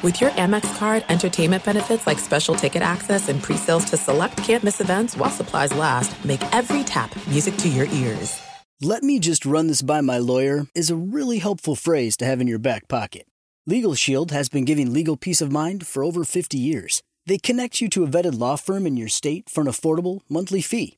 With 0.00 0.20
your 0.20 0.30
Amex 0.30 0.78
card, 0.78 1.04
entertainment 1.08 1.64
benefits 1.64 2.06
like 2.06 2.20
special 2.20 2.54
ticket 2.54 2.82
access 2.82 3.28
and 3.28 3.42
pre-sales 3.42 3.84
to 3.86 3.96
select 3.96 4.36
campus 4.36 4.80
events 4.80 5.16
while 5.16 5.28
supplies 5.28 5.74
last, 5.74 6.24
make 6.24 6.40
every 6.54 6.84
tap 6.84 7.10
music 7.26 7.56
to 7.56 7.68
your 7.68 7.86
ears. 7.86 8.40
Let 8.80 9.02
me 9.02 9.18
just 9.18 9.44
run 9.44 9.66
this 9.66 9.82
by 9.82 10.00
my 10.00 10.18
lawyer 10.18 10.68
is 10.72 10.88
a 10.88 10.94
really 10.94 11.38
helpful 11.38 11.74
phrase 11.74 12.16
to 12.18 12.24
have 12.24 12.40
in 12.40 12.46
your 12.46 12.60
back 12.60 12.86
pocket. 12.86 13.26
Legal 13.66 13.96
Shield 13.96 14.30
has 14.30 14.48
been 14.48 14.64
giving 14.64 14.92
legal 14.92 15.16
peace 15.16 15.40
of 15.40 15.50
mind 15.50 15.84
for 15.84 16.04
over 16.04 16.22
50 16.22 16.56
years. 16.56 17.02
They 17.26 17.36
connect 17.36 17.80
you 17.80 17.88
to 17.88 18.04
a 18.04 18.06
vetted 18.06 18.38
law 18.38 18.54
firm 18.54 18.86
in 18.86 18.96
your 18.96 19.08
state 19.08 19.50
for 19.50 19.62
an 19.62 19.66
affordable 19.66 20.20
monthly 20.28 20.62
fee. 20.62 20.96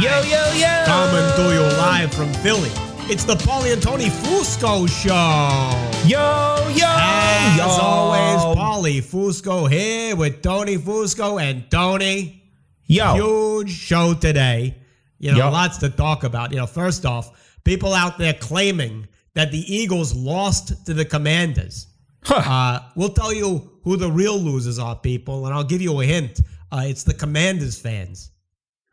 Yo, 0.00 0.22
yo, 0.22 0.52
yo. 0.54 0.84
Coming 0.86 1.36
to 1.36 1.54
you 1.54 1.60
live 1.76 2.14
from 2.14 2.32
Philly. 2.32 2.70
It's 3.12 3.24
the 3.24 3.34
Paulie 3.34 3.74
and 3.74 3.82
Tony 3.82 4.06
Fusco 4.06 4.88
Show. 4.88 6.08
Yo, 6.08 6.68
yo, 6.70 6.86
As 6.88 7.58
yo. 7.58 7.64
always, 7.64 8.56
Paulie 8.56 9.02
Fusco 9.02 9.70
here 9.70 10.16
with 10.16 10.40
Tony 10.40 10.78
Fusco 10.78 11.38
and 11.38 11.70
Tony. 11.70 12.42
Yo. 12.86 13.12
Huge 13.14 13.70
show 13.70 14.14
today. 14.14 14.74
You 15.18 15.32
know, 15.32 15.38
Yo. 15.38 15.50
lots 15.50 15.76
to 15.78 15.90
talk 15.90 16.24
about. 16.24 16.50
You 16.50 16.56
know, 16.56 16.66
first 16.66 17.04
off, 17.04 17.58
people 17.64 17.92
out 17.92 18.16
there 18.16 18.32
claiming 18.32 19.06
that 19.34 19.50
the 19.52 19.58
Eagles 19.70 20.14
lost 20.14 20.86
to 20.86 20.94
the 20.94 21.04
Commanders. 21.04 21.88
Huh. 22.24 22.36
Uh, 22.36 22.88
we'll 22.96 23.10
tell 23.12 23.34
you 23.34 23.70
who 23.84 23.98
the 23.98 24.10
real 24.10 24.38
losers 24.38 24.78
are, 24.78 24.96
people, 24.96 25.44
and 25.44 25.54
I'll 25.54 25.62
give 25.62 25.82
you 25.82 26.00
a 26.00 26.06
hint. 26.06 26.40
Uh, 26.72 26.84
it's 26.86 27.02
the 27.02 27.12
Commanders 27.12 27.78
fans. 27.78 28.30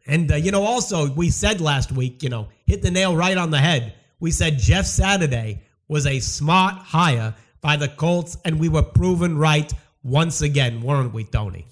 And, 0.07 0.31
uh, 0.31 0.35
you 0.35 0.51
know, 0.51 0.63
also, 0.63 1.11
we 1.11 1.29
said 1.29 1.59
last 1.59 1.91
week, 1.91 2.23
you 2.23 2.29
know, 2.29 2.47
hit 2.65 2.81
the 2.81 2.91
nail 2.91 3.15
right 3.15 3.37
on 3.37 3.51
the 3.51 3.59
head. 3.59 3.93
We 4.19 4.31
said 4.31 4.57
Jeff 4.57 4.85
Saturday 4.85 5.61
was 5.87 6.07
a 6.07 6.19
smart 6.19 6.75
hire 6.75 7.35
by 7.61 7.75
the 7.75 7.89
Colts, 7.89 8.37
and 8.45 8.59
we 8.59 8.69
were 8.69 8.83
proven 8.83 9.37
right 9.37 9.71
once 10.03 10.41
again, 10.41 10.81
weren't 10.81 11.13
we, 11.13 11.25
Tony? 11.25 11.67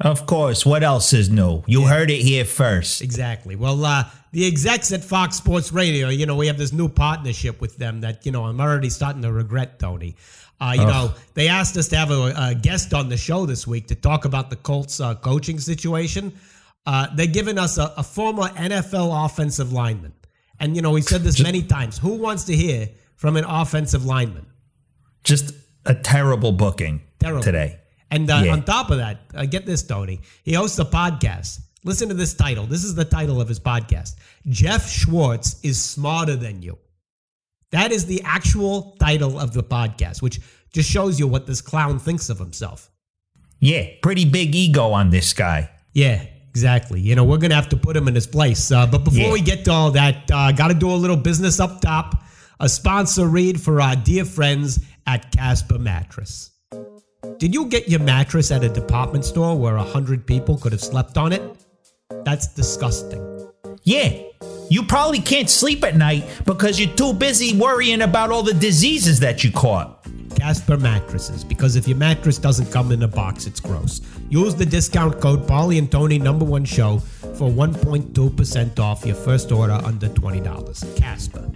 Of 0.00 0.24
course. 0.24 0.64
What 0.64 0.82
else 0.82 1.12
is 1.12 1.28
new? 1.28 1.62
You 1.66 1.82
heard 1.82 2.10
it 2.10 2.22
here 2.22 2.44
first. 2.44 3.02
Exactly. 3.02 3.54
Well, 3.54 3.84
uh, 3.84 4.04
the 4.32 4.46
execs 4.46 4.92
at 4.92 5.04
Fox 5.04 5.36
Sports 5.36 5.72
Radio, 5.72 6.08
you 6.08 6.24
know, 6.24 6.36
we 6.36 6.46
have 6.46 6.56
this 6.56 6.72
new 6.72 6.88
partnership 6.88 7.60
with 7.60 7.76
them 7.76 8.00
that, 8.00 8.24
you 8.24 8.32
know, 8.32 8.44
I'm 8.44 8.60
already 8.60 8.88
starting 8.88 9.22
to 9.22 9.32
regret, 9.32 9.78
Tony. 9.78 10.16
Uh, 10.60 10.72
you 10.76 10.82
Ugh. 10.82 10.88
know, 10.88 11.14
they 11.34 11.48
asked 11.48 11.76
us 11.76 11.88
to 11.88 11.96
have 11.96 12.10
a, 12.10 12.32
a 12.36 12.54
guest 12.54 12.94
on 12.94 13.08
the 13.08 13.16
show 13.16 13.44
this 13.44 13.66
week 13.66 13.88
to 13.88 13.94
talk 13.94 14.24
about 14.24 14.48
the 14.48 14.56
Colts 14.56 15.00
uh, 15.00 15.14
coaching 15.16 15.58
situation. 15.58 16.32
Uh, 16.86 17.08
they're 17.14 17.26
giving 17.26 17.58
us 17.58 17.78
a, 17.78 17.92
a 17.96 18.02
former 18.02 18.48
NFL 18.48 19.24
offensive 19.26 19.72
lineman. 19.72 20.12
And, 20.58 20.76
you 20.76 20.82
know, 20.82 20.90
we've 20.90 21.04
said 21.04 21.22
this 21.22 21.40
many 21.42 21.62
times. 21.62 21.98
Who 21.98 22.14
wants 22.14 22.44
to 22.44 22.56
hear 22.56 22.88
from 23.16 23.36
an 23.36 23.44
offensive 23.44 24.04
lineman? 24.04 24.46
Just 25.24 25.54
a 25.86 25.94
terrible 25.94 26.52
booking 26.52 27.02
Terrible. 27.18 27.42
today. 27.42 27.78
And 28.10 28.30
uh, 28.30 28.42
Yeah. 28.44 28.52
on 28.52 28.64
top 28.64 28.90
of 28.90 28.98
that, 28.98 29.20
uh, 29.34 29.46
get 29.46 29.66
this, 29.66 29.82
Tony. 29.82 30.20
He 30.42 30.52
hosts 30.54 30.78
a 30.78 30.84
podcast. 30.84 31.60
Listen 31.84 32.08
to 32.08 32.14
this 32.14 32.34
title. 32.34 32.66
This 32.66 32.84
is 32.84 32.94
the 32.94 33.04
title 33.04 33.40
of 33.40 33.48
his 33.48 33.58
podcast. 33.60 34.16
Geoff 34.48 34.86
Schwartz 34.88 35.58
is 35.62 35.80
smarter 35.80 36.36
than 36.36 36.60
you. 36.62 36.78
That 37.72 37.92
is 37.92 38.04
the 38.06 38.20
actual 38.24 38.96
title 39.00 39.38
of 39.38 39.52
the 39.54 39.62
podcast, 39.62 40.20
which 40.22 40.40
just 40.72 40.90
shows 40.90 41.18
you 41.18 41.26
what 41.26 41.46
this 41.46 41.60
clown 41.60 41.98
thinks 41.98 42.28
of 42.28 42.38
himself. 42.38 42.90
Yeah, 43.60 43.86
pretty 44.02 44.24
big 44.24 44.54
ego 44.54 44.90
on 44.92 45.10
this 45.10 45.32
guy. 45.32 45.70
Yeah, 45.94 46.24
exactly. 46.50 47.00
You 47.00 47.14
know, 47.14 47.24
we're 47.24 47.38
going 47.38 47.50
to 47.50 47.56
have 47.56 47.68
to 47.70 47.76
put 47.76 47.96
him 47.96 48.06
in 48.08 48.14
his 48.14 48.26
place. 48.26 48.70
Uh, 48.70 48.86
but 48.86 49.04
before 49.04 49.20
Yeah. 49.26 49.32
we 49.32 49.40
get 49.40 49.64
to 49.64 49.70
all 49.72 49.90
that, 49.92 50.30
uh, 50.32 50.52
got 50.52 50.68
to 50.68 50.74
do 50.74 50.90
a 50.90 50.94
little 50.94 51.16
business 51.16 51.58
up 51.60 51.80
top. 51.80 52.22
A 52.60 52.68
sponsor 52.68 53.26
read 53.26 53.60
for 53.60 53.80
our 53.80 53.96
dear 53.96 54.24
friends 54.24 54.80
at 55.06 55.32
Casper 55.32 55.78
Mattress. 55.78 56.50
Did 57.38 57.54
you 57.54 57.66
get 57.66 57.88
your 57.88 58.00
mattress 58.00 58.50
at 58.50 58.62
a 58.64 58.68
department 58.68 59.24
store 59.24 59.56
where 59.56 59.76
a 59.76 59.82
hundred 59.82 60.26
people 60.26 60.58
could 60.58 60.72
have 60.72 60.80
slept 60.82 61.16
on 61.16 61.32
it? 61.32 61.42
That's 62.24 62.48
disgusting. 62.48 63.24
Yeah, 63.84 64.12
you 64.68 64.82
probably 64.82 65.20
can't 65.20 65.48
sleep 65.48 65.82
at 65.84 65.96
night 65.96 66.24
because 66.44 66.78
you're 66.78 66.94
too 66.94 67.14
busy 67.14 67.56
worrying 67.56 68.02
about 68.02 68.30
all 68.30 68.42
the 68.42 68.52
diseases 68.52 69.20
that 69.20 69.42
you 69.42 69.50
caught. 69.52 69.99
Casper 70.40 70.78
mattresses, 70.78 71.44
because 71.44 71.76
if 71.76 71.86
your 71.86 71.98
mattress 71.98 72.38
doesn't 72.38 72.72
come 72.72 72.92
in 72.92 73.02
a 73.02 73.08
box, 73.08 73.46
it's 73.46 73.60
gross. 73.60 74.00
Use 74.30 74.54
the 74.54 74.64
discount 74.64 75.20
code 75.20 75.46
Paulie 75.46 75.76
and 75.76 75.92
Tony 75.92 76.18
number 76.18 76.46
one 76.46 76.64
show 76.64 76.96
for 76.98 77.50
1.2% 77.50 78.78
off 78.78 79.04
your 79.04 79.16
first 79.16 79.52
order 79.52 79.78
under 79.84 80.08
$20. 80.08 80.96
Casper. 80.96 81.50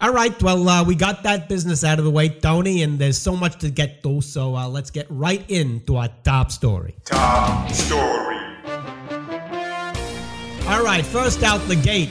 All 0.00 0.12
right, 0.12 0.42
well, 0.42 0.68
uh, 0.68 0.82
we 0.82 0.96
got 0.96 1.22
that 1.22 1.48
business 1.48 1.84
out 1.84 2.00
of 2.00 2.04
the 2.04 2.10
way, 2.10 2.28
Tony, 2.28 2.82
and 2.82 2.98
there's 2.98 3.18
so 3.18 3.36
much 3.36 3.56
to 3.60 3.70
get 3.70 4.02
to, 4.02 4.20
so 4.20 4.56
uh, 4.56 4.66
let's 4.66 4.90
get 4.90 5.06
right 5.08 5.48
into 5.48 5.94
our 5.94 6.08
top 6.24 6.50
story. 6.50 6.96
Top 7.04 7.70
story. 7.70 8.36
All 10.66 10.82
right, 10.82 11.06
first 11.06 11.44
out 11.44 11.60
the 11.68 11.76
gate, 11.76 12.10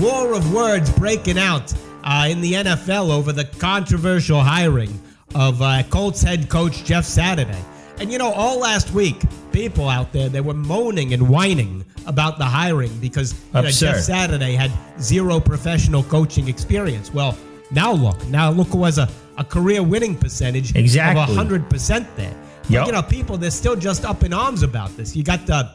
war 0.00 0.34
of 0.34 0.52
words 0.52 0.90
breaking 0.98 1.38
out 1.38 1.72
uh, 2.02 2.26
in 2.28 2.40
the 2.40 2.54
NFL 2.54 3.10
over 3.10 3.32
the 3.32 3.44
controversial 3.44 4.40
hiring 4.40 5.00
of 5.34 5.60
uh, 5.62 5.82
Colts 5.90 6.22
head 6.22 6.48
coach 6.48 6.84
Jeff 6.84 7.04
Saturday. 7.04 7.62
And 7.98 8.10
you 8.10 8.18
know, 8.18 8.32
all 8.32 8.58
last 8.58 8.92
week, 8.92 9.16
people 9.52 9.88
out 9.88 10.12
there 10.12 10.28
they 10.28 10.40
were 10.40 10.54
moaning 10.54 11.12
and 11.12 11.28
whining 11.28 11.84
about 12.06 12.38
the 12.38 12.44
hiring 12.44 12.96
because 12.98 13.32
you 13.54 13.62
know, 13.62 13.68
Jeff 13.68 13.98
Saturday 13.98 14.54
had 14.54 14.72
zero 15.00 15.38
professional 15.40 16.02
coaching 16.04 16.48
experience. 16.48 17.12
Well, 17.12 17.36
now 17.70 17.92
look, 17.92 18.26
now 18.28 18.50
look 18.50 18.68
who 18.68 18.84
has 18.84 18.98
a, 18.98 19.08
a 19.38 19.44
career 19.44 19.82
winning 19.82 20.16
percentage 20.16 20.74
Exactly. 20.74 21.22
of 21.22 21.28
hundred 21.28 21.68
percent 21.70 22.06
there. 22.16 22.34
But, 22.70 22.86
you 22.86 22.92
know, 22.92 23.02
people 23.02 23.36
they're 23.36 23.50
still 23.50 23.76
just 23.76 24.04
up 24.04 24.22
in 24.24 24.32
arms 24.32 24.62
about 24.62 24.96
this. 24.96 25.14
You 25.14 25.22
got 25.22 25.46
the 25.46 25.70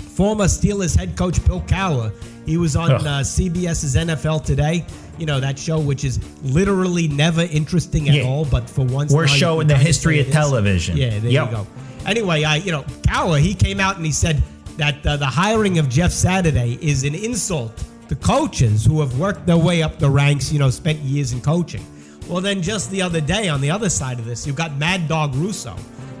former 0.00 0.44
Steelers 0.44 0.96
head 0.96 1.16
coach 1.16 1.44
Bill 1.46 1.60
Cowher. 1.62 2.12
He 2.46 2.56
was 2.56 2.74
on 2.76 2.90
uh, 2.90 3.20
CBS's 3.20 3.94
NFL 3.96 4.44
Today. 4.44 4.84
You 5.18 5.26
know 5.26 5.38
that 5.40 5.58
show, 5.58 5.78
which 5.78 6.04
is 6.04 6.18
literally 6.42 7.06
never 7.08 7.42
interesting 7.42 8.08
at 8.08 8.16
Yeah. 8.16 8.22
all, 8.24 8.44
but 8.44 8.68
for 8.68 8.84
once, 8.84 9.12
Worst 9.12 9.36
show 9.36 9.60
in 9.60 9.66
the 9.66 9.76
history 9.76 10.18
of 10.20 10.30
television. 10.30 10.96
Yeah, 10.96 11.18
there 11.20 11.30
Yep. 11.30 11.50
you 11.50 11.56
go. 11.56 11.66
Anyway, 12.06 12.42
I 12.44 12.56
you 12.56 12.72
know 12.72 12.82
Cowher, 13.02 13.40
he 13.40 13.54
came 13.54 13.78
out 13.78 13.96
and 13.96 14.04
he 14.06 14.12
said 14.12 14.42
that 14.78 15.06
uh, 15.06 15.16
the 15.18 15.26
hiring 15.26 15.78
of 15.78 15.88
Jeff 15.88 16.10
Saturday 16.10 16.78
is 16.80 17.04
an 17.04 17.14
insult 17.14 17.84
to 18.08 18.16
coaches 18.16 18.84
who 18.84 19.00
have 19.00 19.18
worked 19.18 19.46
their 19.46 19.58
way 19.58 19.82
up 19.82 19.98
the 19.98 20.10
ranks. 20.10 20.50
You 20.52 20.58
know, 20.58 20.70
spent 20.70 20.98
years 21.00 21.32
in 21.32 21.40
coaching. 21.40 21.86
Well, 22.28 22.40
then 22.40 22.62
just 22.62 22.90
the 22.90 23.02
other 23.02 23.20
day, 23.20 23.48
on 23.48 23.60
the 23.60 23.70
other 23.70 23.90
side 23.90 24.18
of 24.18 24.24
this, 24.24 24.46
you've 24.46 24.56
got 24.56 24.76
Mad 24.78 25.06
Dog 25.08 25.34
Russo, 25.34 25.76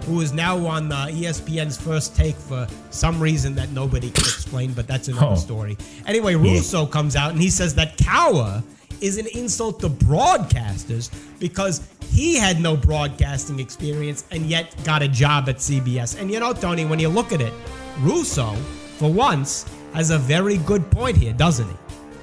who 0.06 0.20
is 0.20 0.32
now 0.32 0.56
on 0.66 0.90
uh, 0.92 1.06
ESPN's 1.06 1.76
first 1.76 2.14
take 2.16 2.34
for 2.36 2.66
some 2.90 3.20
reason 3.20 3.54
that 3.54 3.70
nobody 3.70 4.10
can 4.10 4.24
explain, 4.24 4.72
but 4.72 4.86
that's 4.86 5.08
another 5.08 5.26
Oh. 5.32 5.36
story. 5.36 5.76
Anyway, 6.06 6.34
Russo 6.34 6.86
comes 6.86 7.14
out 7.16 7.30
and 7.32 7.40
he 7.40 7.50
says 7.50 7.74
that 7.76 7.96
Cowher 7.98 8.62
is 9.00 9.18
an 9.18 9.26
insult 9.34 9.80
to 9.80 9.88
broadcasters 9.88 11.10
because 11.40 11.80
he 12.10 12.36
had 12.36 12.60
no 12.60 12.76
broadcasting 12.76 13.58
experience 13.58 14.24
and 14.30 14.46
yet 14.46 14.74
got 14.84 15.02
a 15.02 15.08
job 15.08 15.48
at 15.48 15.56
CBS. 15.56 16.20
And 16.20 16.30
you 16.30 16.38
know, 16.40 16.52
Tony, 16.52 16.84
when 16.84 16.98
you 17.00 17.08
look 17.08 17.32
at 17.32 17.40
it, 17.40 17.52
Russo, 18.00 18.54
for 18.98 19.12
once, 19.12 19.64
has 19.94 20.10
a 20.10 20.18
very 20.18 20.56
good 20.58 20.88
point 20.90 21.16
here, 21.16 21.32
doesn't 21.32 21.68
he? 21.68 21.74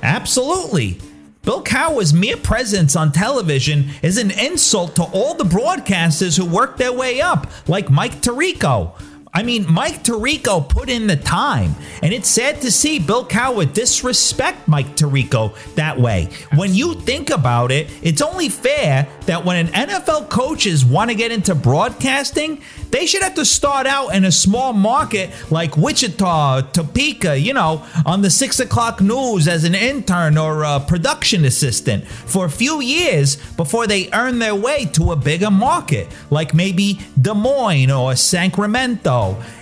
Absolutely. 0.03 0.99
Bill 1.43 1.63
Cowher's 1.63 2.13
mere 2.13 2.37
presence 2.37 2.95
on 2.95 3.11
television 3.11 3.91
is 4.01 4.17
an 4.17 4.29
insult 4.29 4.95
to 4.97 5.03
all 5.03 5.35
the 5.35 5.45
broadcasters 5.45 6.37
who 6.37 6.45
worked 6.45 6.77
their 6.77 6.91
way 6.91 7.21
up, 7.21 7.49
like 7.67 7.89
Mike 7.89 8.21
Tirico. 8.21 8.91
I 9.31 9.43
mean, 9.43 9.71
Mike 9.71 10.03
Tirico 10.03 10.67
put 10.67 10.89
in 10.89 11.05
the 11.05 11.15
time, 11.15 11.75
and 12.01 12.11
it's 12.11 12.27
sad 12.27 12.61
to 12.61 12.71
see 12.71 12.97
Bill 12.97 13.23
Cowher 13.23 13.71
disrespect 13.71 14.67
Mike 14.67 14.95
Tirico 14.95 15.53
that 15.75 15.99
way. 15.99 16.29
When 16.55 16.73
you 16.73 16.95
think 16.95 17.29
about 17.29 17.71
it, 17.71 17.91
it's 18.01 18.23
only 18.23 18.49
fair 18.49 19.07
that 19.27 19.45
when 19.45 19.67
an 19.67 19.87
NFL 19.87 20.29
coaches 20.29 20.83
want 20.83 21.11
to 21.11 21.15
get 21.15 21.31
into 21.31 21.53
broadcasting, 21.53 22.63
they 22.89 23.05
should 23.05 23.21
have 23.21 23.35
to 23.35 23.45
start 23.45 23.85
out 23.85 24.15
in 24.15 24.25
a 24.25 24.31
small 24.31 24.73
market 24.73 25.29
like 25.51 25.77
Wichita, 25.77 26.61
Topeka, 26.71 27.37
you 27.37 27.53
know, 27.53 27.85
on 28.07 28.23
the 28.23 28.31
six 28.31 28.59
o'clock 28.59 28.99
news 28.99 29.47
as 29.47 29.63
an 29.63 29.75
intern 29.75 30.39
or 30.39 30.63
a 30.63 30.79
production 30.79 31.45
assistant 31.45 32.07
for 32.07 32.45
a 32.45 32.49
few 32.49 32.81
years 32.81 33.35
before 33.51 33.85
they 33.85 34.09
earn 34.11 34.39
their 34.39 34.55
way 34.55 34.85
to 34.85 35.11
a 35.11 35.15
bigger 35.15 35.51
market, 35.51 36.07
like 36.31 36.55
maybe 36.55 36.99
Des 37.21 37.35
Moines 37.35 37.91
or 37.91 38.15
Sacramento. 38.15 39.18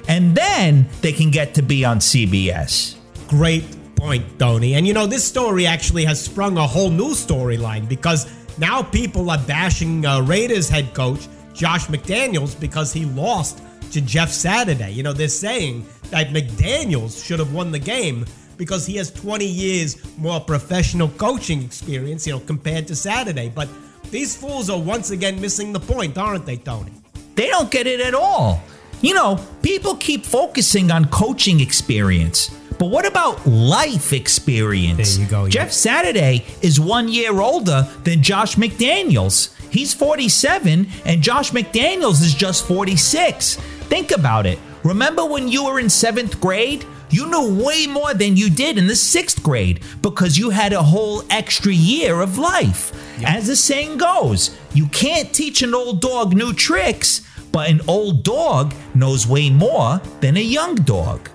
And 0.07 0.35
then 0.35 0.87
they 1.01 1.11
can 1.11 1.31
get 1.31 1.53
to 1.55 1.61
be 1.61 1.85
on 1.85 1.99
CBS. 1.99 2.95
Great 3.27 3.63
point, 3.95 4.23
Tony. 4.39 4.75
And 4.75 4.85
you 4.87 4.93
know, 4.93 5.07
this 5.07 5.25
story 5.25 5.65
actually 5.65 6.05
has 6.05 6.23
sprung 6.23 6.57
a 6.57 6.67
whole 6.67 6.89
new 6.89 7.11
storyline 7.13 7.87
because 7.89 8.27
now 8.57 8.81
people 8.81 9.29
are 9.29 9.39
bashing 9.39 10.05
uh, 10.05 10.21
Raiders 10.21 10.69
head 10.69 10.93
coach 10.93 11.27
Josh 11.53 11.87
McDaniels 11.87 12.57
because 12.59 12.93
he 12.93 13.05
lost 13.05 13.61
to 13.91 14.01
Jeff 14.01 14.31
Saturday. 14.31 14.91
You 14.91 15.03
know, 15.03 15.13
they're 15.13 15.27
saying 15.27 15.85
that 16.11 16.29
McDaniels 16.29 17.23
should 17.25 17.39
have 17.39 17.53
won 17.53 17.71
the 17.71 17.79
game 17.79 18.25
because 18.57 18.85
he 18.85 18.95
has 18.97 19.11
20 19.11 19.45
years 19.45 19.97
more 20.17 20.39
professional 20.39 21.09
coaching 21.09 21.63
experience, 21.63 22.25
you 22.27 22.33
know, 22.33 22.39
compared 22.39 22.87
to 22.87 22.95
Saturday. 22.95 23.49
But 23.53 23.69
these 24.11 24.35
fools 24.35 24.69
are 24.69 24.79
once 24.79 25.11
again 25.11 25.39
missing 25.39 25.73
the 25.73 25.79
point, 25.79 26.17
aren't 26.17 26.45
they, 26.45 26.57
Tony? 26.57 26.91
They 27.35 27.47
don't 27.47 27.69
get 27.69 27.87
it 27.87 27.99
at 27.99 28.13
all. 28.13 28.61
You 29.01 29.13
know, 29.13 29.39
people 29.61 29.95
keep 29.95 30.25
focusing 30.25 30.91
on 30.91 31.05
coaching 31.05 31.59
experience. 31.59 32.49
But 32.79 32.87
what 32.87 33.05
about 33.05 33.45
life 33.47 34.13
experience? 34.13 35.15
There 35.15 35.25
you 35.25 35.31
go, 35.31 35.43
yeah. 35.45 35.49
Jeff 35.49 35.71
Saturday 35.71 36.45
is 36.61 36.79
one 36.79 37.07
year 37.07 37.39
older 37.39 37.87
than 38.03 38.21
Josh 38.21 38.55
McDaniels. 38.55 39.53
He's 39.71 39.93
47 39.93 40.87
and 41.05 41.21
Josh 41.21 41.51
McDaniels 41.51 42.21
is 42.21 42.33
just 42.33 42.65
46. 42.67 43.55
Think 43.55 44.11
about 44.11 44.45
it. 44.45 44.59
Remember 44.83 45.25
when 45.25 45.47
you 45.47 45.65
were 45.65 45.79
in 45.79 45.89
seventh 45.89 46.39
grade? 46.39 46.85
You 47.09 47.29
knew 47.29 47.63
way 47.63 47.87
more 47.87 48.13
than 48.13 48.35
you 48.35 48.49
did 48.49 48.77
in 48.77 48.87
the 48.87 48.95
sixth 48.95 49.41
grade 49.41 49.81
because 50.01 50.37
you 50.37 50.49
had 50.49 50.73
a 50.73 50.83
whole 50.83 51.23
extra 51.29 51.71
year 51.71 52.21
of 52.21 52.37
life. 52.37 52.91
As 53.23 53.47
the 53.47 53.55
saying 53.55 53.97
goes, 53.97 54.55
you 54.73 54.87
can't 54.87 55.33
teach 55.33 55.61
an 55.61 55.73
old 55.73 56.01
dog 56.01 56.35
new 56.35 56.53
tricks, 56.53 57.21
but 57.57 57.69
an 57.69 57.81
old 57.87 58.23
dog 58.23 58.73
knows 58.93 59.25
way 59.27 59.49
more 59.49 59.99
than 60.21 60.37
a 60.37 60.41
young 60.57 60.75
dog. 60.75 61.27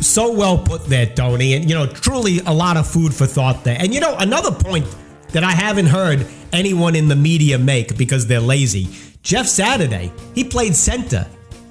so 0.00 0.32
well 0.32 0.58
put 0.58 0.84
there, 0.86 1.06
Tony. 1.06 1.54
And, 1.54 1.68
you 1.70 1.74
know, 1.74 1.86
truly 1.86 2.40
a 2.40 2.52
lot 2.52 2.76
of 2.76 2.86
food 2.86 3.14
for 3.14 3.26
thought 3.26 3.62
there. 3.64 3.76
And, 3.78 3.94
you 3.94 4.00
know, 4.00 4.16
another 4.18 4.50
point 4.50 4.86
that 5.30 5.44
I 5.44 5.52
haven't 5.52 5.86
heard 5.86 6.26
anyone 6.52 6.94
in 6.96 7.06
the 7.08 7.16
media 7.16 7.58
make 7.58 7.96
because 7.96 8.26
they're 8.26 8.40
lazy 8.40 8.88
Jeff 9.22 9.46
Saturday, 9.46 10.12
he 10.34 10.42
played 10.42 10.74
center. 10.74 11.26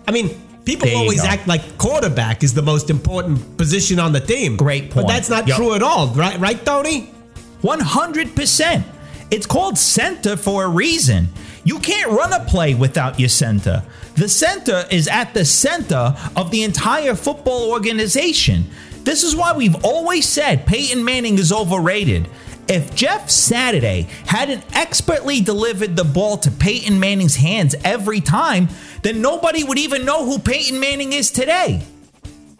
I 0.07 0.11
mean, 0.11 0.29
people 0.63 0.89
always 0.95 1.21
go. 1.21 1.27
act 1.27 1.47
like 1.47 1.77
quarterback 1.77 2.43
is 2.43 2.53
the 2.53 2.61
most 2.61 2.89
important 2.89 3.57
position 3.57 3.99
on 3.99 4.13
the 4.13 4.21
team. 4.21 4.55
Great 4.55 4.89
point. 4.89 5.07
But 5.07 5.13
that's 5.13 5.29
not 5.29 5.47
Yup. 5.47 5.57
true 5.57 5.73
at 5.75 5.83
all, 5.83 6.07
right, 6.09 6.39
right, 6.39 6.65
Tony? 6.65 7.13
100%. 7.61 8.83
It's 9.31 9.45
called 9.45 9.77
center 9.77 10.35
for 10.37 10.63
a 10.65 10.69
reason. 10.69 11.27
You 11.63 11.79
can't 11.79 12.11
run 12.11 12.33
a 12.33 12.43
play 12.45 12.73
without 12.73 13.19
your 13.19 13.29
center. 13.29 13.83
The 14.15 14.27
center 14.27 14.85
is 14.91 15.07
at 15.07 15.33
the 15.33 15.45
center 15.45 16.15
of 16.35 16.51
the 16.51 16.63
entire 16.63 17.15
football 17.15 17.71
organization. 17.71 18.65
This 19.03 19.23
is 19.23 19.35
why 19.35 19.55
we've 19.55 19.83
always 19.85 20.27
said 20.27 20.65
Peyton 20.65 21.03
Manning 21.03 21.37
is 21.37 21.51
overrated. 21.51 22.27
If 22.67 22.95
Jeff 22.95 23.29
Saturday 23.29 24.07
hadn't 24.25 24.63
expertly 24.75 25.41
delivered 25.41 25.95
the 25.95 26.03
ball 26.03 26.37
to 26.37 26.51
Peyton 26.51 26.99
Manning's 26.99 27.35
hands 27.35 27.75
every 27.83 28.21
time, 28.21 28.69
then 29.01 29.21
nobody 29.21 29.63
would 29.63 29.77
even 29.77 30.05
know 30.05 30.25
who 30.25 30.39
Peyton 30.39 30.79
Manning 30.79 31.13
is 31.13 31.31
today. 31.31 31.83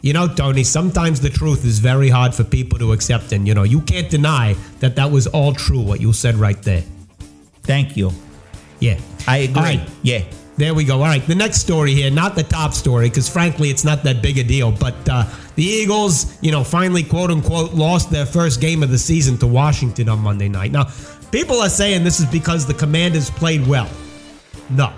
You 0.02 0.14
know, 0.14 0.28
Tony, 0.28 0.64
sometimes 0.64 1.22
the 1.22 1.30
truth 1.30 1.64
is 1.64 1.78
very 1.78 2.10
hard 2.10 2.34
for 2.34 2.44
people 2.44 2.80
to 2.80 2.92
accept. 2.92 3.32
And, 3.32 3.48
you 3.48 3.54
know, 3.54 3.64
you 3.64 3.82
can't 3.82 4.10
deny 4.10 4.56
that 4.80 4.96
that 4.96 5.12
was 5.12 5.28
all 5.28 5.54
true, 5.54 5.80
what 5.80 6.02
you 6.02 6.12
said 6.12 6.36
right 6.36 6.62
there. 6.64 6.84
Thank 7.64 7.96
you. 7.96 8.12
Yeah. 8.82 9.00
I 9.28 9.38
agree. 9.38 9.62
Right. 9.62 9.90
Yeah. 10.04 10.24
There 10.58 10.74
we 10.76 10.84
go. 10.84 10.98
All 10.98 11.06
right, 11.06 11.26
the 11.26 11.34
next 11.34 11.62
story 11.62 11.94
here, 11.94 12.12
not 12.12 12.36
the 12.36 12.44
top 12.44 12.74
story, 12.74 13.10
because 13.10 13.28
frankly, 13.28 13.70
it's 13.72 13.84
not 13.84 14.04
that 14.04 14.22
big 14.22 14.38
a 14.38 14.44
deal. 14.44 14.72
But 14.72 14.94
uh, 15.10 15.26
the 15.56 15.64
Eagles, 15.64 16.38
you 16.42 16.52
know, 16.52 16.64
finally, 16.64 17.02
quote 17.04 17.32
unquote, 17.32 17.74
lost 17.74 18.12
their 18.12 18.26
first 18.28 18.62
game 18.62 18.84
of 18.84 18.92
the 18.92 18.98
season 19.00 19.38
to 19.40 19.48
Washington 19.48 20.08
on 20.10 20.20
Monday 20.20 20.50
night. 20.50 20.72
Now, 20.72 20.90
people 21.32 21.62
are 21.62 21.70
saying 21.70 22.04
this 22.04 22.20
is 22.20 22.28
because 22.28 22.68
the 22.68 22.76
Commanders 22.76 23.30
played 23.32 23.66
well. 23.66 23.90
No, 24.70 24.94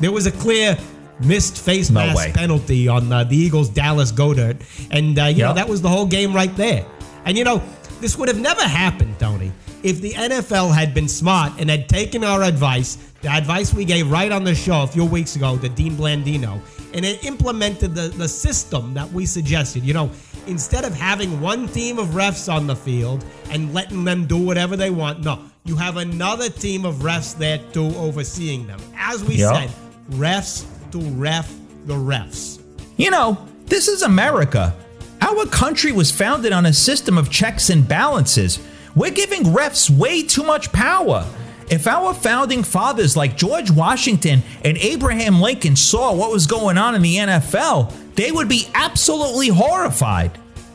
there 0.00 0.12
was 0.12 0.26
a 0.26 0.32
clear 0.32 0.76
missed 1.20 1.58
face 1.58 1.90
No 1.90 2.00
mask 2.00 2.16
way. 2.16 2.32
penalty 2.32 2.86
on 2.88 3.10
uh, 3.10 3.24
the 3.24 3.36
Eagles' 3.36 3.70
Dallas 3.70 4.10
Goddard, 4.10 4.58
and 4.90 5.18
uh, 5.18 5.24
you 5.26 5.42
know 5.42 5.54
that 5.54 5.68
was 5.68 5.80
the 5.80 5.88
whole 5.88 6.06
game 6.06 6.34
right 6.34 6.54
there. 6.56 6.84
And 7.24 7.38
you 7.38 7.44
know, 7.44 7.62
this 8.00 8.18
would 8.18 8.28
have 8.28 8.40
never 8.40 8.62
happened, 8.62 9.18
Tony, 9.18 9.52
if 9.82 10.00
the 10.02 10.12
NFL 10.12 10.74
had 10.74 10.92
been 10.92 11.08
smart 11.08 11.52
and 11.58 11.70
had 11.70 11.88
taken 11.88 12.24
our 12.24 12.42
advice, 12.42 12.98
the 13.20 13.28
advice 13.28 13.74
we 13.74 13.84
gave 13.84 14.10
right 14.10 14.30
on 14.30 14.44
the 14.44 14.54
show 14.54 14.82
a 14.82 14.86
few 14.86 15.04
weeks 15.04 15.34
ago 15.36 15.58
to 15.58 15.68
Dean 15.68 15.96
Blandino, 15.96 16.60
and 16.94 17.04
it 17.04 17.24
implemented 17.24 17.94
the, 17.94 18.08
the 18.08 18.28
system 18.28 18.94
that 18.94 19.10
we 19.12 19.26
suggested. 19.26 19.82
You 19.82 19.94
know, 19.94 20.10
instead 20.46 20.84
of 20.84 20.94
having 20.94 21.40
one 21.40 21.66
team 21.68 21.98
of 21.98 22.08
refs 22.08 22.52
on 22.52 22.66
the 22.66 22.76
field 22.76 23.24
and 23.50 23.74
letting 23.74 24.04
them 24.04 24.26
do 24.26 24.36
whatever 24.38 24.76
they 24.76 24.90
want, 24.90 25.24
no, 25.24 25.42
you 25.64 25.76
have 25.76 25.96
another 25.96 26.48
team 26.48 26.84
of 26.84 26.96
refs 26.96 27.36
there 27.36 27.58
too 27.72 27.92
overseeing 27.96 28.66
them. 28.66 28.80
As 28.96 29.24
we 29.24 29.34
Yeah. 29.36 29.52
said, 29.52 29.70
refs 30.12 30.64
to 30.92 30.98
ref 30.98 31.52
the 31.86 31.94
refs. 31.94 32.60
You 32.96 33.10
know, 33.10 33.36
this 33.66 33.88
is 33.88 34.02
America. 34.02 34.74
Our 35.20 35.44
country 35.46 35.90
was 35.92 36.10
founded 36.12 36.52
on 36.52 36.66
a 36.66 36.72
system 36.72 37.18
of 37.18 37.30
checks 37.30 37.68
and 37.68 37.86
balances. 37.86 38.60
We're 38.94 39.10
giving 39.10 39.42
refs 39.44 39.90
way 39.90 40.22
too 40.22 40.44
much 40.44 40.72
power. 40.72 41.26
If 41.70 41.86
our 41.86 42.14
founding 42.14 42.62
fathers 42.62 43.14
like 43.16 43.36
George 43.36 43.70
Washington 43.70 44.42
and 44.64 44.78
Abraham 44.78 45.40
Lincoln 45.40 45.76
saw 45.76 46.14
what 46.14 46.30
was 46.32 46.46
going 46.46 46.78
on 46.78 46.94
in 46.94 47.02
the 47.02 47.16
NFL, 47.16 47.92
they 48.14 48.32
would 48.32 48.48
be 48.48 48.68
absolutely 48.74 49.48
horrified. 49.48 50.30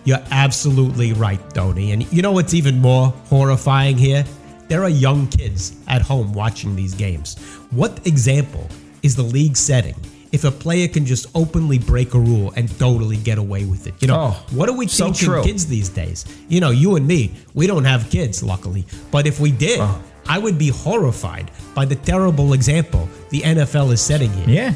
You're 0.05 0.21
absolutely 0.29 1.13
right, 1.13 1.39
Tony. 1.53 1.93
And 1.93 2.11
you 2.13 2.21
know 2.21 2.31
what's 2.31 2.53
even 2.53 2.79
more 2.79 3.07
horrifying 3.29 3.97
here? 3.97 4.23
There 4.67 4.83
are 4.83 4.89
young 4.89 5.27
kids 5.27 5.75
at 5.87 6.01
home 6.03 6.31
watching 6.33 6.75
these 6.75 6.93
games. 6.93 7.37
What 7.71 8.05
example 8.05 8.67
is 9.01 9.15
the 9.15 9.23
league 9.23 9.57
setting 9.57 9.95
if 10.31 10.43
a 10.43 10.51
player 10.51 10.87
can 10.87 11.05
just 11.05 11.25
openly 11.35 11.79
break 11.79 12.13
a 12.13 12.19
rule 12.19 12.53
and 12.55 12.69
totally 12.79 13.17
get 13.17 13.39
away 13.39 13.65
with 13.65 13.87
it? 13.87 13.95
You 13.99 14.09
know, 14.09 14.35
Oh, 14.35 14.45
what 14.55 14.69
are 14.69 14.75
we 14.77 14.87
so 14.87 15.07
teaching 15.07 15.29
true. 15.29 15.43
kids 15.43 15.65
these 15.65 15.89
days? 15.89 16.23
You 16.49 16.59
know, 16.59 16.69
you 16.69 16.95
and 16.97 17.07
me, 17.07 17.31
we 17.55 17.65
don't 17.65 17.85
have 17.85 18.09
kids, 18.11 18.43
luckily. 18.43 18.85
But 19.09 19.25
if 19.25 19.39
we 19.39 19.51
did, 19.51 19.79
Oh. 19.81 19.99
I 20.27 20.37
would 20.37 20.57
be 20.57 20.69
horrified 20.69 21.51
by 21.73 21.85
the 21.85 21.95
terrible 21.95 22.53
example 22.53 23.09
the 23.29 23.41
NFL 23.41 23.91
is 23.91 24.01
setting 24.01 24.31
here. 24.31 24.49
Yeah. 24.49 24.73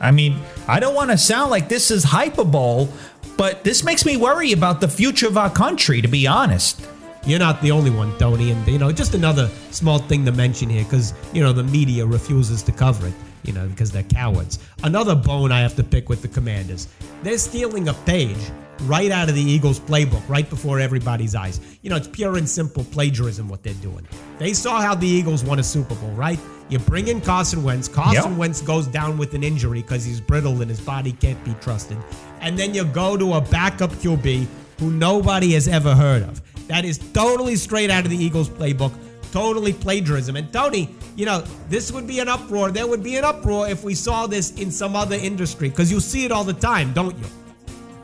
I 0.00 0.10
mean, 0.10 0.38
I 0.68 0.80
don't 0.80 0.94
want 0.94 1.10
to 1.10 1.18
sound 1.18 1.50
like 1.50 1.68
this 1.68 1.90
is 1.90 2.04
hyperbole, 2.04 2.88
but 3.36 3.64
this 3.64 3.82
makes 3.82 4.04
me 4.04 4.16
worry 4.16 4.52
about 4.52 4.80
the 4.80 4.88
future 4.88 5.26
of 5.26 5.38
our 5.38 5.50
country, 5.50 6.02
to 6.02 6.08
be 6.08 6.26
honest. 6.26 6.86
You're 7.24 7.38
not 7.38 7.60
the 7.60 7.72
only 7.72 7.90
one, 7.90 8.16
Tony. 8.18 8.50
And, 8.52 8.66
you 8.68 8.78
know, 8.78 8.92
just 8.92 9.14
another 9.14 9.48
small 9.70 9.98
thing 9.98 10.24
to 10.26 10.32
mention 10.32 10.68
here 10.68 10.84
because, 10.84 11.12
you 11.32 11.42
know, 11.42 11.52
the 11.52 11.64
media 11.64 12.06
refuses 12.06 12.62
to 12.64 12.72
cover 12.72 13.08
it, 13.08 13.14
you 13.42 13.52
know, 13.52 13.66
because 13.66 13.90
they're 13.90 14.04
cowards. 14.04 14.58
Another 14.84 15.14
bone 15.14 15.50
I 15.50 15.60
have 15.60 15.74
to 15.76 15.82
pick 15.82 16.08
with 16.08 16.22
the 16.22 16.28
commanders. 16.28 16.88
They're 17.22 17.38
stealing 17.38 17.88
a 17.88 17.94
page 17.94 18.38
right 18.82 19.10
out 19.10 19.28
of 19.28 19.34
the 19.34 19.42
Eagles 19.42 19.80
playbook, 19.80 20.26
right 20.28 20.48
before 20.48 20.80
everybody's 20.80 21.34
eyes. 21.34 21.60
You 21.82 21.90
know, 21.90 21.96
it's 21.96 22.08
pure 22.08 22.36
and 22.36 22.48
simple 22.48 22.84
plagiarism 22.84 23.48
what 23.48 23.62
they're 23.62 23.74
doing. 23.74 24.06
They 24.38 24.52
saw 24.52 24.80
how 24.80 24.94
the 24.94 25.06
Eagles 25.06 25.44
won 25.44 25.58
a 25.58 25.62
Super 25.62 25.94
Bowl, 25.94 26.10
right? 26.12 26.38
You 26.68 26.78
bring 26.80 27.08
in 27.08 27.20
Carson 27.20 27.62
Wentz. 27.62 27.88
Carson 27.88 28.30
Yep. 28.32 28.38
Wentz 28.38 28.60
goes 28.60 28.86
down 28.86 29.18
with 29.18 29.34
an 29.34 29.44
injury 29.44 29.82
because 29.82 30.04
he's 30.04 30.20
brittle 30.20 30.60
and 30.60 30.68
his 30.68 30.80
body 30.80 31.12
can't 31.12 31.42
be 31.44 31.54
trusted. 31.60 31.96
And 32.40 32.58
then 32.58 32.74
you 32.74 32.84
go 32.84 33.16
to 33.16 33.34
a 33.34 33.40
backup 33.40 33.90
QB 33.92 34.46
who 34.80 34.90
nobody 34.90 35.52
has 35.52 35.68
ever 35.68 35.94
heard 35.94 36.22
of. 36.22 36.42
That 36.68 36.84
is 36.84 36.98
totally 37.12 37.56
straight 37.56 37.90
out 37.90 38.04
of 38.04 38.10
the 38.10 38.16
Eagles 38.16 38.48
playbook, 38.48 38.92
totally 39.30 39.72
plagiarism. 39.72 40.34
And 40.34 40.52
Tony, 40.52 40.94
you 41.14 41.24
know, 41.24 41.44
this 41.68 41.92
would 41.92 42.06
be 42.06 42.18
an 42.18 42.28
uproar. 42.28 42.72
There 42.72 42.86
would 42.86 43.02
be 43.02 43.16
an 43.16 43.24
uproar 43.24 43.68
if 43.68 43.84
we 43.84 43.94
saw 43.94 44.26
this 44.26 44.50
in 44.58 44.72
some 44.72 44.96
other 44.96 45.16
industry 45.16 45.68
because 45.68 45.92
you 45.92 46.00
see 46.00 46.24
it 46.24 46.32
all 46.32 46.44
the 46.44 46.52
time, 46.52 46.92
don't 46.92 47.16
you? 47.16 47.26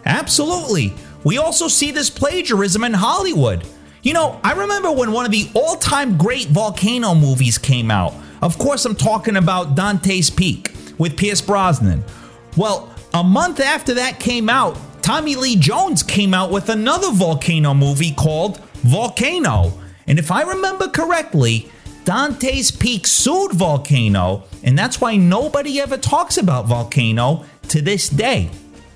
Absolutely. 0.04 0.94
We 1.24 1.38
also 1.38 1.68
see 1.68 1.90
this 1.90 2.10
plagiarism 2.10 2.84
in 2.84 2.94
Hollywood. 2.94 3.66
You 4.02 4.12
know, 4.14 4.40
I 4.42 4.52
remember 4.52 4.90
when 4.90 5.12
one 5.12 5.24
of 5.24 5.30
the 5.30 5.48
all 5.54 5.76
time 5.76 6.18
great 6.18 6.48
volcano 6.48 7.14
movies 7.14 7.58
came 7.58 7.90
out. 7.90 8.14
Of 8.42 8.58
course, 8.58 8.84
I'm 8.84 8.96
talking 8.96 9.36
about 9.36 9.76
Dante's 9.76 10.28
Peak 10.30 10.74
with 10.98 11.16
Pierce 11.16 11.40
Brosnan. 11.40 12.04
Well, 12.56 12.92
a 13.14 13.22
month 13.22 13.60
after 13.60 13.94
that 13.94 14.18
came 14.18 14.48
out, 14.48 14.76
Tommy 15.02 15.36
Lee 15.36 15.56
Jones 15.56 16.02
came 16.02 16.34
out 16.34 16.50
with 16.50 16.68
another 16.68 17.12
volcano 17.12 17.74
movie 17.74 18.12
called 18.12 18.58
Volcano. 18.82 19.72
And 20.06 20.18
if 20.18 20.32
I 20.32 20.42
remember 20.42 20.88
correctly, 20.88 21.70
Dante's 22.04 22.72
Peak 22.72 23.06
sued 23.06 23.52
Volcano, 23.52 24.44
and 24.64 24.76
that's 24.76 25.00
why 25.00 25.14
nobody 25.16 25.80
ever 25.80 25.96
talks 25.96 26.36
about 26.36 26.66
Volcano 26.66 27.44
to 27.68 27.80
this 27.80 28.08
day. 28.08 28.50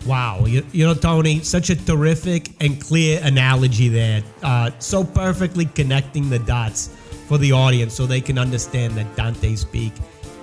Wow, 0.06 0.44
you, 0.46 0.64
you 0.72 0.86
know, 0.86 0.94
Tony, 0.94 1.40
such 1.40 1.70
a 1.70 1.76
terrific 1.76 2.50
and 2.60 2.80
clear 2.80 3.20
analogy 3.24 3.88
there. 3.88 4.22
Uh, 4.42 4.70
so 4.78 5.02
perfectly 5.02 5.64
connecting 5.64 6.30
the 6.30 6.38
dots 6.38 6.88
for 7.26 7.38
the 7.38 7.50
audience 7.50 7.94
so 7.94 8.06
they 8.06 8.20
can 8.20 8.38
understand 8.38 8.94
that 8.94 9.16
Dante's 9.16 9.64
Peak 9.64 9.92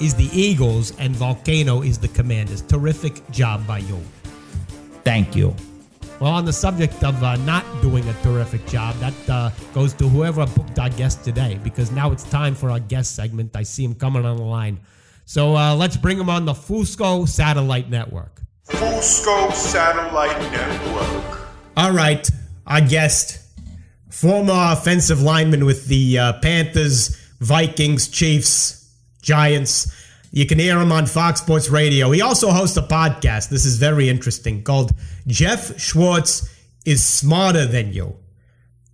is 0.01 0.13
the 0.15 0.29
Eagles 0.38 0.91
and 1.00 1.15
Volcano 1.15 1.82
is 1.82 1.98
the 1.98 2.10
Commanders. 2.10 2.62
Terrific 2.62 3.29
job 3.32 3.65
by 3.65 3.77
you. 3.79 4.01
Thank 5.05 5.36
you. 5.36 5.55
Well, 6.20 6.32
on 6.32 6.46
the 6.46 6.53
subject 6.53 7.03
of 7.03 7.22
uh, 7.24 7.38
not 7.38 7.65
doing 7.82 8.08
a 8.08 8.13
terrific 8.22 8.65
job, 8.67 8.96
that 8.96 9.29
uh, 9.29 9.50
goes 9.74 9.93
to 9.93 10.08
whoever 10.10 10.46
booked 10.46 10.77
our 10.77 10.89
guest 10.89 11.24
today 11.24 11.60
because 11.63 11.91
now 11.91 12.12
it's 12.12 12.24
time 12.24 12.53
for 12.55 12.70
our 12.70 12.79
guest 12.79 13.15
segment. 13.15 13.55
I 13.55 13.63
see 13.63 13.84
him 13.84 13.96
coming 13.96 14.25
on 14.25 14.38
the 14.38 14.43
line. 14.43 14.79
So 15.25 15.55
uh, 15.55 15.75
let's 15.75 15.96
bring 15.98 16.20
him 16.20 16.29
on 16.29 16.46
the 16.46 16.53
Fusco 16.53 17.27
Satellite 17.27 17.89
Network. 17.89 18.41
Fusco 18.67 19.51
Satellite 19.53 20.39
Network. 20.51 21.41
All 21.75 21.91
right, 21.91 22.29
our 22.65 22.82
guest, 22.82 23.39
former 24.10 24.53
offensive 24.55 25.22
lineman 25.22 25.65
with 25.65 25.88
the 25.88 26.17
uh, 26.17 26.34
Panthers, 26.41 27.15
Vikings, 27.39 28.08
Chiefs, 28.08 28.89
Giants. 29.22 29.91
You 30.32 30.46
can 30.46 30.60
hear 30.60 30.79
him 30.79 30.91
on 30.91 31.05
Fox 31.05 31.41
Sports 31.41 31.70
Radio. 31.70 32.10
He 32.12 32.22
also 32.22 32.50
hosts 32.51 32.77
a 32.77 32.82
podcast. 32.82 33.50
This 33.50 33.65
is 33.65 33.77
very 33.77 34.10
interesting 34.10 34.63
called 34.63 34.91
Geoff 35.27 35.79
Schwartz 35.79 36.50
is 36.86 37.03
Smarter 37.03 37.65
Than 37.65 37.93
You, 37.93 38.15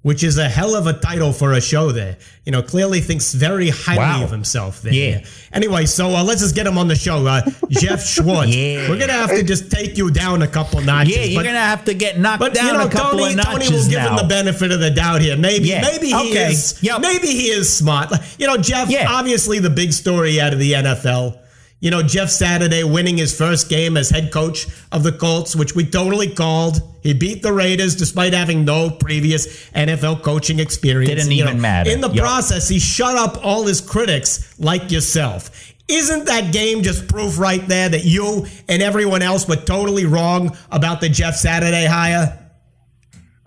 which 0.01 0.23
is 0.23 0.37
a 0.37 0.47
hell 0.47 0.75
of 0.75 0.87
a 0.87 0.93
title 0.93 1.33
for 1.33 1.51
a 1.53 1.59
show 1.61 1.91
there. 1.91 2.15
You 2.45 2.53
know, 2.53 2.61
clearly 2.63 3.01
thinks 3.01 3.33
very 3.33 3.69
highly 3.69 3.99
Wow. 3.99 4.23
of 4.23 4.31
himself 4.31 4.81
there. 4.81 4.93
Yeah. 4.93 5.25
Anyway, 5.51 5.85
so 5.85 6.15
uh, 6.15 6.23
let's 6.23 6.41
just 6.41 6.55
get 6.55 6.65
him 6.65 6.77
on 6.77 6.87
the 6.87 6.95
show. 6.95 7.27
Uh, 7.27 7.41
Geoff 7.69 8.01
Schwartz. 8.05 8.55
Yeah. 8.55 8.89
We're 8.89 8.95
going 8.97 9.09
to 9.09 9.13
have 9.13 9.29
to 9.31 9.43
just 9.43 9.69
take 9.69 9.97
you 9.97 10.09
down 10.09 10.41
a 10.41 10.47
couple 10.47 10.79
notches. 10.81 11.15
Yeah, 11.17 11.23
you're 11.25 11.43
gonna 11.43 11.59
have 11.59 11.83
to 11.85 11.93
get 11.93 12.17
knocked 12.17 12.39
but 12.39 12.53
down 12.53 12.67
you 12.67 12.73
know, 12.73 12.85
a 12.87 12.89
couple 12.89 13.19
Tony, 13.19 13.31
of 13.31 13.37
notches 13.37 13.67
Tony 13.69 13.77
will 13.81 13.89
give 13.89 13.99
now. 13.99 14.09
him 14.11 14.15
the 14.17 14.29
benefit 14.29 14.71
of 14.71 14.79
the 14.79 14.89
doubt 14.91 15.21
here. 15.21 15.35
Maybe, 15.37 15.67
Yeah, 15.67 15.81
maybe 15.81 16.07
he 16.07 16.13
okay, 16.15 16.51
is. 16.51 16.81
yep. 16.81 17.01
Maybe 17.01 17.27
he 17.27 17.49
is 17.49 17.71
smart. 17.75 18.11
You 18.39 18.47
know, 18.47 18.57
Geoff. 18.57 18.89
Yeah. 18.89 19.07
Obviously, 19.09 19.59
the 19.59 19.69
big 19.69 19.91
story 19.93 20.39
out 20.39 20.53
of 20.53 20.59
the 20.59 20.73
NFL. 20.73 21.37
You 21.81 21.91
know, 21.91 22.03
Jeff 22.03 22.29
Saturday 22.29 22.83
winning 22.83 23.17
his 23.17 23.35
first 23.37 23.69
game 23.69 23.95
as 23.95 24.09
head 24.09 24.33
coach 24.33 24.67
of 24.91 25.03
the 25.03 25.13
Colts, 25.13 25.55
which 25.55 25.75
we 25.75 25.85
totally 25.85 26.27
called. 26.29 26.81
He 27.01 27.13
beat 27.13 27.41
the 27.41 27.53
Raiders 27.53 27.95
despite 27.95 28.33
having 28.33 28.65
no 28.65 28.89
previous 28.89 29.69
NFL 29.71 30.21
coaching 30.21 30.59
experience. 30.59 31.09
Didn't 31.09 31.31
You 31.31 31.43
even 31.43 31.55
know, 31.55 31.61
matter. 31.61 31.89
In 31.89 32.01
the 32.01 32.09
Yup. 32.09 32.25
process, 32.25 32.67
he 32.67 32.79
shut 32.79 33.15
up 33.15 33.43
all 33.45 33.65
his 33.65 33.79
critics 33.79 34.59
like 34.59 34.91
yourself. 34.91 35.73
Isn't 35.87 36.25
that 36.25 36.51
game 36.51 36.83
just 36.83 37.07
proof 37.07 37.39
right 37.39 37.65
there 37.67 37.87
that 37.87 38.03
you 38.03 38.45
and 38.67 38.83
everyone 38.83 39.21
else 39.21 39.47
were 39.47 39.55
totally 39.55 40.05
wrong 40.05 40.55
about 40.71 40.99
the 40.99 41.07
Jeff 41.09 41.35
Saturday 41.35 41.85
hire? 41.85 42.37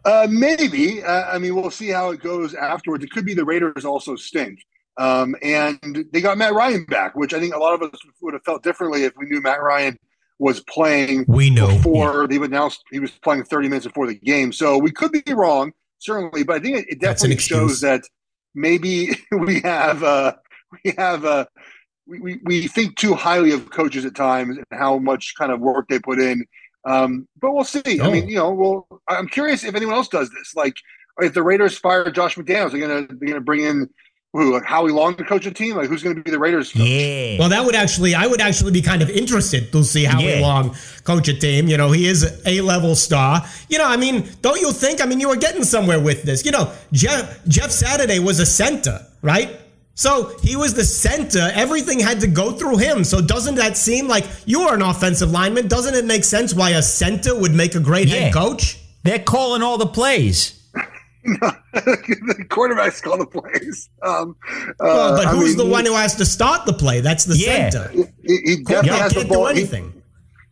Uh, 0.05 0.27
maybe. 0.29 1.03
Uh, 1.05 1.27
I 1.31 1.39
mean, 1.39 1.55
we'll 1.55 1.71
see 1.71 1.89
how 1.89 2.11
it 2.11 2.21
goes 2.21 2.55
afterwards. 2.55 3.05
It 3.05 3.11
could 3.11 3.25
be 3.27 3.35
the 3.35 3.45
Raiders 3.45 3.85
also 3.85 4.17
stink. 4.17 4.65
Um, 4.99 5.35
and 5.43 6.07
they 6.13 6.21
got 6.21 6.37
Matt 6.39 6.53
Ryan 6.53 6.85
back, 6.85 7.17
which 7.17 7.33
I 7.33 7.41
think 7.41 7.55
a 7.55 7.59
lot 7.59 7.75
of 7.75 7.83
us 7.83 7.99
would 8.21 8.35
have 8.35 8.45
felt 8.45 8.63
differently 8.63 9.05
if 9.05 9.15
we 9.17 9.27
knew 9.27 9.41
Matt 9.41 9.63
Ryan 9.63 9.99
was 10.39 10.61
playing 10.61 11.25
We 11.29 11.51
know, 11.51 11.69
before 11.69 12.27
they 12.27 12.37
announced 12.37 12.83
he 12.91 12.99
was 12.99 13.13
playing 13.13 13.45
30 13.45 13.69
minutes 13.69 13.87
before 13.87 14.07
the 14.07 14.15
game. 14.17 14.53
So 14.53 14.77
we 14.77 14.91
could 14.91 15.13
be 15.13 15.23
wrong, 15.33 15.73
certainly, 15.99 16.43
but 16.43 16.57
I 16.57 16.59
think 16.61 16.79
it, 16.79 16.87
it 16.89 17.01
definitely 17.01 17.39
shows 17.39 17.81
that 17.81 18.03
maybe 18.55 19.11
we 19.33 19.61
have 19.61 20.03
uh, 20.03 20.35
we 20.85 20.95
have 20.99 21.25
uh, 21.25 21.47
we, 22.07 22.21
we, 22.21 22.41
we 22.45 22.69
think 22.69 22.97
too 22.97 23.15
highly 23.15 23.53
of 23.53 23.71
coaches 23.71 24.05
at 24.05 24.15
times 24.15 24.57
and 24.57 24.67
how 24.73 24.99
much 24.99 25.35
kind 25.39 25.53
of 25.53 25.61
work 25.61 25.87
they 25.89 25.99
put 25.99 26.19
in. 26.19 26.45
Um, 26.85 27.29
but 27.41 27.53
we'll 27.53 27.65
see. 27.65 28.01
Oh. 28.01 28.09
I 28.09 28.13
mean, 28.13 28.29
you 28.29 28.37
know, 28.37 28.51
well, 28.51 29.03
I'm 29.09 29.29
curious 29.29 29.65
if 29.65 29.75
anyone 29.75 29.95
else 29.95 30.09
does 30.09 30.31
this. 30.31 30.55
Like, 30.57 30.75
if 31.19 31.35
the 31.35 31.43
Raiders 31.43 31.79
fire 31.79 32.11
Josh 32.11 32.35
McDaniels, 32.35 32.73
they're 32.73 32.81
gonna 32.81 33.07
they're 33.09 33.29
gonna 33.29 33.41
bring 33.41 33.63
in 33.63 33.89
who, 34.33 34.53
like 34.53 34.65
Howie 34.65 34.91
Long 34.93 35.15
to 35.17 35.25
coach 35.25 35.45
a 35.47 35.51
team. 35.51 35.77
Like, 35.77 35.89
who's 35.89 36.03
gonna 36.03 36.21
be 36.21 36.31
the 36.31 36.39
Raiders? 36.39 36.73
Coach? 36.73 36.83
Yeah. 36.83 37.39
Well, 37.39 37.49
that 37.51 37.65
would 37.65 37.75
actually, 37.75 38.15
I 38.15 38.27
would 38.27 38.41
actually 38.41 38.73
be 38.73 38.81
kind 38.83 39.03
of 39.03 39.11
interested 39.11 39.71
to 39.73 39.85
see 39.85 40.05
how 40.05 40.21
Yeah. 40.21 40.41
Long 40.41 40.75
coach 41.05 41.29
a 41.29 41.35
team. 41.35 41.69
You 41.69 41.77
know, 41.77 41.91
he 41.93 42.07
is 42.07 42.41
a 42.47 42.61
level 42.63 42.95
star. 42.97 43.45
You 43.69 43.79
know, 43.79 43.87
I 43.87 43.97
mean, 43.97 44.29
don't 44.41 44.61
you 44.61 44.73
think? 44.73 45.03
I 45.03 45.07
mean, 45.07 45.21
you 45.21 45.29
were 45.29 45.37
getting 45.37 45.65
somewhere 45.65 46.01
with 46.01 46.23
this. 46.23 46.45
You 46.47 46.51
know, 46.53 46.73
Jeff 46.93 47.45
Jeff 47.47 47.71
Saturday 47.71 48.19
was 48.21 48.41
a 48.41 48.47
center, 48.47 49.05
right? 49.21 49.51
So 49.95 50.35
he 50.43 50.57
was 50.57 50.73
the 50.73 50.85
center. 50.85 51.51
Everything 51.55 52.01
had 52.01 52.19
to 52.23 52.27
go 52.27 52.53
through 52.53 52.79
him. 52.79 53.05
So 53.05 53.21
doesn't 53.21 53.57
that 53.57 53.77
seem 53.77 54.09
like 54.09 54.25
you 54.47 54.63
are 54.63 54.75
an 54.75 54.81
offensive 54.81 55.31
lineman? 55.31 55.69
Doesn't 55.69 55.95
it 55.95 56.07
make 56.07 56.25
sense 56.25 56.55
why 56.55 56.71
a 56.71 56.83
center 56.83 57.39
would 57.39 57.55
make 57.55 57.75
a 57.75 57.81
great 57.81 58.09
Yeah. 58.09 58.15
head 58.21 58.33
coach? 58.33 58.79
They're 59.05 59.19
calling 59.19 59.63
all 59.63 59.77
the 59.77 59.87
plays. 59.87 60.55
the 61.73 62.47
quarterbacks 62.51 63.03
call 63.03 63.17
the 63.19 63.27
plays. 63.27 63.89
Um, 64.03 64.37
uh, 64.49 64.73
Well, 64.81 65.17
but 65.17 65.27
I 65.27 65.31
who's 65.31 65.57
mean, 65.57 65.67
the 65.67 65.73
one 65.73 65.87
who 65.87 65.95
has 65.95 66.15
to 66.17 66.25
start 66.27 66.67
the 66.67 66.73
play? 66.73 67.01
That's 67.01 67.25
the 67.25 67.37
Yeah. 67.37 67.71
center. 67.71 67.91
He, 67.93 68.03
he 68.25 68.57
definitely 68.57 68.65
Quarterback 68.65 69.01
has 69.01 69.13
the 69.13 69.19
can't 69.21 69.29
do 69.29 69.35
ball. 69.35 69.47
He, 69.47 69.51
anything. 69.61 70.03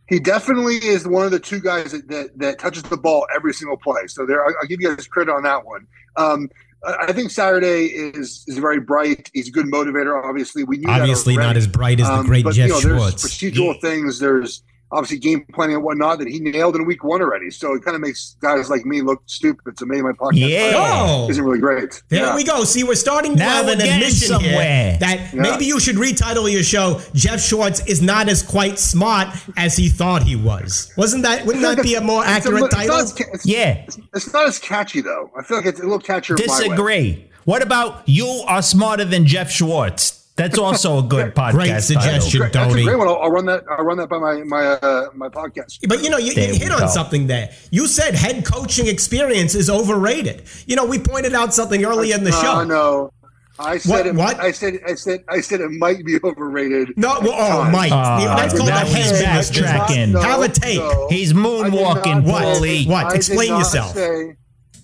he 0.09 0.19
definitely 0.19 0.75
is 0.77 1.07
one 1.07 1.25
of 1.25 1.31
the 1.31 1.39
two 1.39 1.59
guys 1.59 1.91
that, 1.91 2.07
that, 2.07 2.37
that 2.39 2.59
touches 2.59 2.83
the 2.83 2.97
ball 2.97 3.25
every 3.35 3.53
single 3.53 3.77
play. 3.77 4.07
So 4.07 4.25
there, 4.25 4.45
I'll, 4.45 4.53
I'll 4.61 4.67
give 4.67 4.79
you 4.81 4.95
guys 4.95 5.07
credit 5.07 5.31
on 5.33 5.43
that 5.43 5.65
one. 5.65 5.87
Um, 6.15 6.49
I 6.85 7.07
I 7.09 7.11
think 7.13 7.29
Saturday 7.31 7.85
is 7.87 8.43
is 8.47 8.57
very 8.57 8.79
bright. 8.79 9.29
He's 9.33 9.49
a 9.49 9.51
good 9.51 9.67
motivator. 9.67 10.19
Obviously, 10.23 10.63
we 10.63 10.77
knew 10.77 10.87
that 10.87 11.01
Obviously, 11.01 11.37
not 11.37 11.55
as 11.55 11.67
bright 11.67 11.99
as 11.99 12.07
the 12.07 12.13
Um, 12.15 12.25
great 12.25 12.43
but, 12.43 12.55
Geoff 12.55 12.67
you 12.67 12.73
know, 12.73 12.79
there's 12.79 12.97
Schwartz. 13.21 13.23
procedural 13.37 13.79
things. 13.81 14.17
There's 14.19 14.63
obviously 14.91 15.17
game 15.19 15.45
planning 15.53 15.75
and 15.75 15.83
whatnot 15.85 16.19
that 16.19 16.27
he 16.27 16.39
nailed 16.39 16.75
in 16.75 16.85
week 16.85 17.03
one 17.03 17.21
already. 17.21 17.49
So 17.49 17.73
it 17.73 17.83
kind 17.83 17.95
of 17.95 18.01
makes 18.01 18.35
guys 18.41 18.69
like 18.69 18.85
me 18.85 19.01
look 19.01 19.21
stupid. 19.25 19.79
So 19.79 19.85
maybe 19.85 20.01
my 20.01 20.11
podcast 20.11 20.49
Yeah. 20.49 21.27
Isn't 21.27 21.43
really 21.43 21.59
great. 21.59 22.01
There 22.09 22.19
Yeah. 22.25 22.35
we 22.35 22.43
go. 22.43 22.63
See, 22.63 22.83
we're 22.83 22.95
starting 22.95 23.33
to 23.33 23.39
Now 23.39 23.49
have 23.63 23.67
an 23.67 23.81
admission 23.81 24.27
somewhere. 24.27 24.51
here 24.51 24.97
that 24.99 25.33
Yeah. 25.33 25.41
maybe 25.41 25.65
you 25.65 25.79
should 25.79 25.95
retitle 25.95 26.51
your 26.51 26.63
show 26.63 27.01
"Geoff 27.13 27.39
Schwartz 27.41 27.81
is 27.87 28.01
not 28.01 28.27
as 28.29 28.43
quite 28.43 28.79
smart 28.79 29.29
as 29.57 29.75
he 29.77 29.89
thought 29.89 30.23
he 30.23 30.35
was." 30.35 30.91
Wasn't 30.97 31.23
that? 31.23 31.45
Wouldn't 31.45 31.63
that 31.63 31.81
be 31.83 31.95
a 31.95 32.01
more 32.01 32.21
It's 32.25 32.29
a 32.29 32.33
accurate 32.33 32.63
it's 32.65 32.75
title? 32.75 32.95
as 32.97 33.13
ca- 33.13 33.23
it's- 33.23 33.45
Yeah. 33.45 33.85
It's 34.13 34.33
not 34.33 34.47
as 34.47 34.59
catchy 34.59 35.01
though. 35.01 35.29
I 35.37 35.43
feel 35.43 35.57
like 35.57 35.65
it's 35.65 35.79
a 35.79 35.83
little 35.83 35.99
catchier. 35.99 36.37
my 36.37 36.53
way. 36.53 36.63
Disagree. 36.67 37.25
What 37.45 37.61
about 37.63 38.03
you 38.07 38.27
are 38.47 38.61
smarter 38.61 39.03
than 39.05 39.25
Geoff 39.25 39.49
Schwartz? 39.49 40.20
That's 40.41 40.57
also 40.57 40.99
a 40.99 41.03
good 41.03 41.35
podcast. 41.35 41.51
Great 41.53 41.81
suggestion. 41.81 42.39
Great- 42.39 42.53
That's 42.53 42.65
a 42.65 42.69
Tony. 42.69 42.83
great 42.83 42.97
one. 42.97 43.07
I'll, 43.07 43.17
I'll 43.21 43.31
run 43.31 43.45
that. 43.45 43.63
I'll 43.69 43.83
run 43.85 43.97
that 43.97 44.09
by 44.09 44.17
my 44.17 44.43
my 44.43 44.63
uh, 44.65 45.09
my 45.13 45.29
podcast. 45.29 45.87
But 45.87 46.03
you 46.03 46.09
know, 46.09 46.17
you, 46.17 46.33
you 46.33 46.53
hit 46.55 46.71
on 46.71 46.79
go. 46.79 46.87
something 46.87 47.27
there. 47.27 47.51
You 47.69 47.85
said 47.87 48.15
head 48.15 48.43
coaching 48.45 48.87
experience 48.87 49.53
is 49.55 49.69
overrated. 49.69 50.43
You 50.65 50.75
know, 50.75 50.85
we 50.85 50.97
pointed 50.99 51.33
out 51.33 51.53
something 51.53 51.83
earlier 51.85 52.15
in 52.15 52.23
the 52.23 52.31
Uh, 52.33 52.41
show. 52.41 52.63
no, 52.63 53.11
I 53.59 53.77
said 53.77 53.91
What- 53.91 54.07
it. 54.07 54.15
what? 54.15 54.39
I 54.39 54.51
said. 54.51 54.79
I 54.87 54.95
said. 54.95 55.23
I 55.29 55.41
said 55.41 55.61
it 55.61 55.71
might 55.71 56.03
be 56.05 56.17
overrated. 56.23 56.93
No, 56.97 57.19
well, 57.21 57.33
oh, 57.33 57.63
Time. 57.63 57.71
Mike, 57.71 57.91
Ah, 57.91 58.35
that's 58.37 58.53
called 58.57 58.69
a 58.69 58.71
now 58.71 58.85
he's 58.85 59.11
head 59.21 59.25
backtracking. 59.43 60.13
business. 60.13 60.23
Have 60.23 60.41
a 60.41 60.49
tape. 60.49 60.81
He's 61.11 61.33
moonwalking, 61.33 62.23
What? 62.25 62.43
Paulie. 62.43 62.87
What? 62.87 63.15
Explain 63.15 63.49
not 63.49 63.59
yourself. 63.59 63.93
Say, 63.93 64.33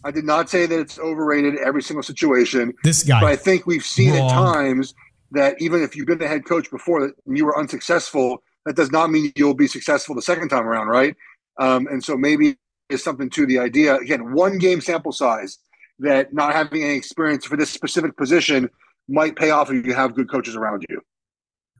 I 0.03 0.11
did 0.11 0.23
not 0.25 0.49
say 0.49 0.65
that 0.67 0.79
it's 0.79 0.99
overrated 0.99 1.55
every 1.57 1.81
single 1.81 2.03
situation. 2.03 2.73
This 2.83 3.03
guy. 3.03 3.19
But 3.21 3.27
I 3.31 3.35
think 3.35 3.65
we've 3.65 3.83
seen 3.83 4.13
Wrong. 4.13 4.29
at 4.29 4.33
times 4.53 4.93
that 5.31 5.61
even 5.61 5.81
if 5.81 5.95
you've 5.95 6.07
been 6.07 6.21
a 6.21 6.27
head 6.27 6.45
coach 6.45 6.71
before 6.71 7.01
that 7.01 7.13
you 7.25 7.45
were 7.45 7.57
unsuccessful, 7.57 8.43
that 8.65 8.75
does 8.75 8.91
not 8.91 9.09
mean 9.09 9.31
you'll 9.35 9.53
be 9.53 9.67
successful 9.67 10.15
the 10.15 10.21
second 10.21 10.49
time 10.49 10.65
around, 10.65 10.87
right? 10.87 11.15
Um, 11.59 11.87
and 11.87 12.03
so 12.03 12.17
maybe 12.17 12.57
is 12.89 13.03
something 13.03 13.29
to 13.31 13.45
the 13.45 13.59
idea. 13.59 13.95
Again, 13.95 14.33
one 14.33 14.57
game 14.57 14.81
sample 14.81 15.11
size 15.11 15.59
that 15.99 16.33
not 16.33 16.53
having 16.53 16.83
any 16.83 16.95
experience 16.95 17.45
for 17.45 17.57
this 17.57 17.69
specific 17.69 18.15
position 18.15 18.69
might 19.09 19.35
pay 19.35 19.49
off 19.49 19.71
if 19.71 19.85
you 19.85 19.93
have 19.93 20.15
good 20.15 20.29
coaches 20.29 20.55
around 20.55 20.85
you. 20.89 21.01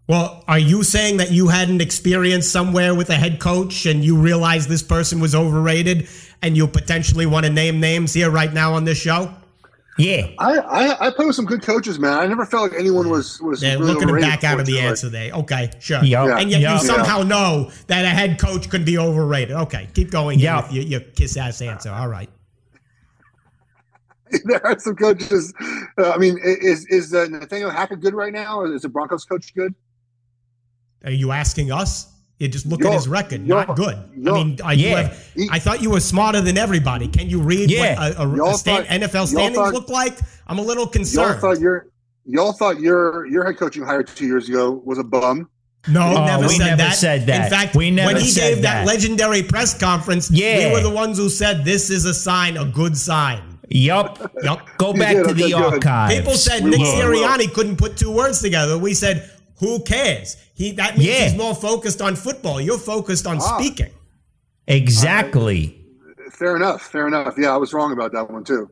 Well, 0.08 0.44
are 0.48 0.60
you 0.60 0.84
saying 0.84 1.18
that 1.18 1.32
you 1.32 1.50
had 1.50 1.68
an 1.68 1.82
experience 1.82 2.48
somewhere 2.48 2.96
with 2.96 3.10
a 3.10 3.16
head 3.16 3.40
coach 3.40 3.86
and 3.86 4.04
you 4.04 4.18
realized 4.18 4.70
this 4.70 4.82
person 4.82 5.20
was 5.20 5.36
overrated 5.36 6.08
and 6.42 6.56
you 6.56 6.66
potentially 6.68 7.26
want 7.26 7.46
to 7.46 7.52
name 7.52 7.82
names 7.82 8.14
here 8.14 8.32
right 8.32 8.54
now 8.54 8.74
on 8.74 8.86
this 8.86 8.98
show? 8.98 9.34
Yeah. 9.98 10.28
I, 10.38 10.58
I, 10.58 11.08
I 11.08 11.10
play 11.12 11.26
with 11.26 11.36
some 11.36 11.46
good 11.46 11.64
coaches, 11.64 11.98
man. 12.00 12.14
I 12.20 12.28
never 12.28 12.46
felt 12.46 12.72
like 12.72 12.80
anyone 12.80 13.10
was 13.10 13.42
was 13.42 13.62
They're 13.62 13.80
really 13.80 13.94
looking 13.94 14.08
to 14.08 14.20
back 14.20 14.44
out 14.44 14.60
of 14.60 14.66
the 14.66 14.74
before, 14.74 14.90
answer 14.90 15.10
there. 15.10 15.32
Okay, 15.34 15.72
sure. 15.80 16.04
Yup. 16.04 16.40
And 16.40 16.52
yet 16.52 16.62
Yup. 16.62 16.82
you 16.82 16.88
somehow 16.88 17.24
know 17.24 17.72
that 17.88 18.06
a 18.06 18.10
head 18.10 18.40
coach 18.40 18.70
could 18.70 18.86
be 18.86 18.98
overrated. 18.98 19.56
Okay, 19.56 19.90
keep 19.94 20.12
going 20.12 20.40
Yeah, 20.40 20.58
Yup. 20.58 20.66
with 20.66 20.74
your, 20.74 20.84
your 20.84 21.00
kiss 21.00 21.36
ass 21.38 21.62
answer. 21.62 21.90
All 21.90 22.08
right. 22.08 22.30
there 24.44 24.66
are 24.66 24.78
some 24.78 24.96
coaches. 24.96 25.54
Uh, 25.98 26.12
I 26.12 26.18
mean, 26.18 26.38
is 26.44 26.86
is 26.88 27.14
uh, 27.14 27.28
Nathaniel 27.30 27.70
Hackett 27.70 28.02
good 28.02 28.14
right 28.14 28.34
now, 28.34 28.60
or 28.60 28.74
is 28.74 28.82
the 28.82 28.90
Broncos 28.90 29.26
coach 29.26 29.54
good? 29.56 29.74
Are 31.06 31.12
you 31.12 31.32
asking 31.32 31.72
us? 31.72 32.08
You 32.40 32.48
just 32.48 32.66
look 32.68 32.82
You're- 32.82 32.92
at 32.92 32.98
his 32.98 33.08
record. 33.08 33.48
you're- 33.48 33.66
Not 33.66 33.76
good. 33.76 33.96
I 33.96 34.16
mean, 34.16 34.60
I, 34.64 34.74
Yeah. 34.74 35.02
have, 35.04 35.18
I 35.50 35.58
thought 35.60 35.82
you 35.82 35.90
were 35.90 36.00
smarter 36.00 36.40
than 36.40 36.56
everybody. 36.58 37.08
Can 37.08 37.30
you 37.30 37.40
read 37.42 37.72
Yeah. 37.72 37.98
what 38.00 38.16
a, 38.18 38.22
a, 38.22 38.50
a 38.52 38.54
stand, 38.54 38.86
thought- 38.88 38.94
NFL 39.10 39.28
standings 39.28 39.56
thought- 39.56 39.74
look 39.74 39.90
like? 39.90 40.18
I'm 40.48 40.60
a 40.60 40.62
little 40.62 40.84
Y'all 40.84 40.92
concerned. 40.92 41.42
thought 41.42 41.60
your 41.60 41.88
y'all 42.26 42.54
thought 42.54 42.80
your 42.80 43.26
your 43.26 43.44
head 43.46 43.58
coach 43.58 43.76
you 43.76 43.86
hired 43.86 44.08
two 44.08 44.28
years 44.28 44.48
ago 44.50 44.82
was 44.86 45.00
a 45.00 45.04
bum. 45.04 45.50
No, 45.90 46.02
Oh, 46.02 46.26
never, 46.26 46.44
we 46.48 46.50
said, 46.58 46.66
never 46.66 46.78
that. 46.78 46.96
said 46.96 47.26
that. 47.28 47.46
In 47.46 47.50
fact, 47.50 47.76
We 47.76 47.90
never 47.92 48.14
when 48.14 48.22
he 48.22 48.28
said 48.30 48.56
gave 48.56 48.62
that. 48.64 48.86
that. 48.86 48.88
legendary 48.88 49.42
press 49.42 49.74
conference, 49.78 50.30
Yeah. 50.30 50.68
we 50.68 50.74
were 50.74 50.82
the 50.82 50.90
ones 50.90 51.18
who 51.18 51.30
said 51.30 51.64
this 51.66 51.90
is 51.90 52.04
a 52.06 52.14
sign, 52.14 52.58
a 52.58 52.66
good 52.66 52.98
sign. 52.98 53.40
Yup. 53.70 54.32
Yup. 54.44 54.62
Go 54.78 54.94
back 54.94 55.16
did, 55.16 55.24
to 55.24 55.30
okay, 55.32 55.42
the 55.44 55.48
good. 55.50 55.54
archives. 55.54 56.16
People 56.16 56.34
said 56.34 56.64
We 56.64 56.72
Nick 56.72 56.80
will, 56.82 57.10
we 57.12 57.20
will. 57.20 57.28
Sirianni 57.28 57.54
couldn't 57.54 57.78
put 57.78 57.96
two 57.98 58.12
words 58.12 58.42
together. 58.42 58.78
We 58.78 58.94
said, 58.94 59.30
who 59.60 59.80
cares? 59.82 60.38
He 60.54 60.72
that 60.74 60.98
means 60.98 61.10
Yeah. 61.10 61.24
he's 61.30 61.38
more 61.38 61.56
focused 61.56 62.02
on 62.02 62.16
football. 62.16 62.60
You're 62.62 62.78
focused 62.78 63.26
on 63.28 63.38
Ah. 63.42 63.58
speaking. 63.58 63.92
Exactly. 64.68 65.80
Fair 66.32 66.56
enough. 66.56 66.82
Fair 66.82 67.08
enough. 67.08 67.36
Yeah, 67.38 67.54
I 67.54 67.58
was 67.58 67.74
wrong 67.74 67.92
about 67.94 68.12
that 68.14 68.30
one 68.30 68.44
too. 68.44 68.70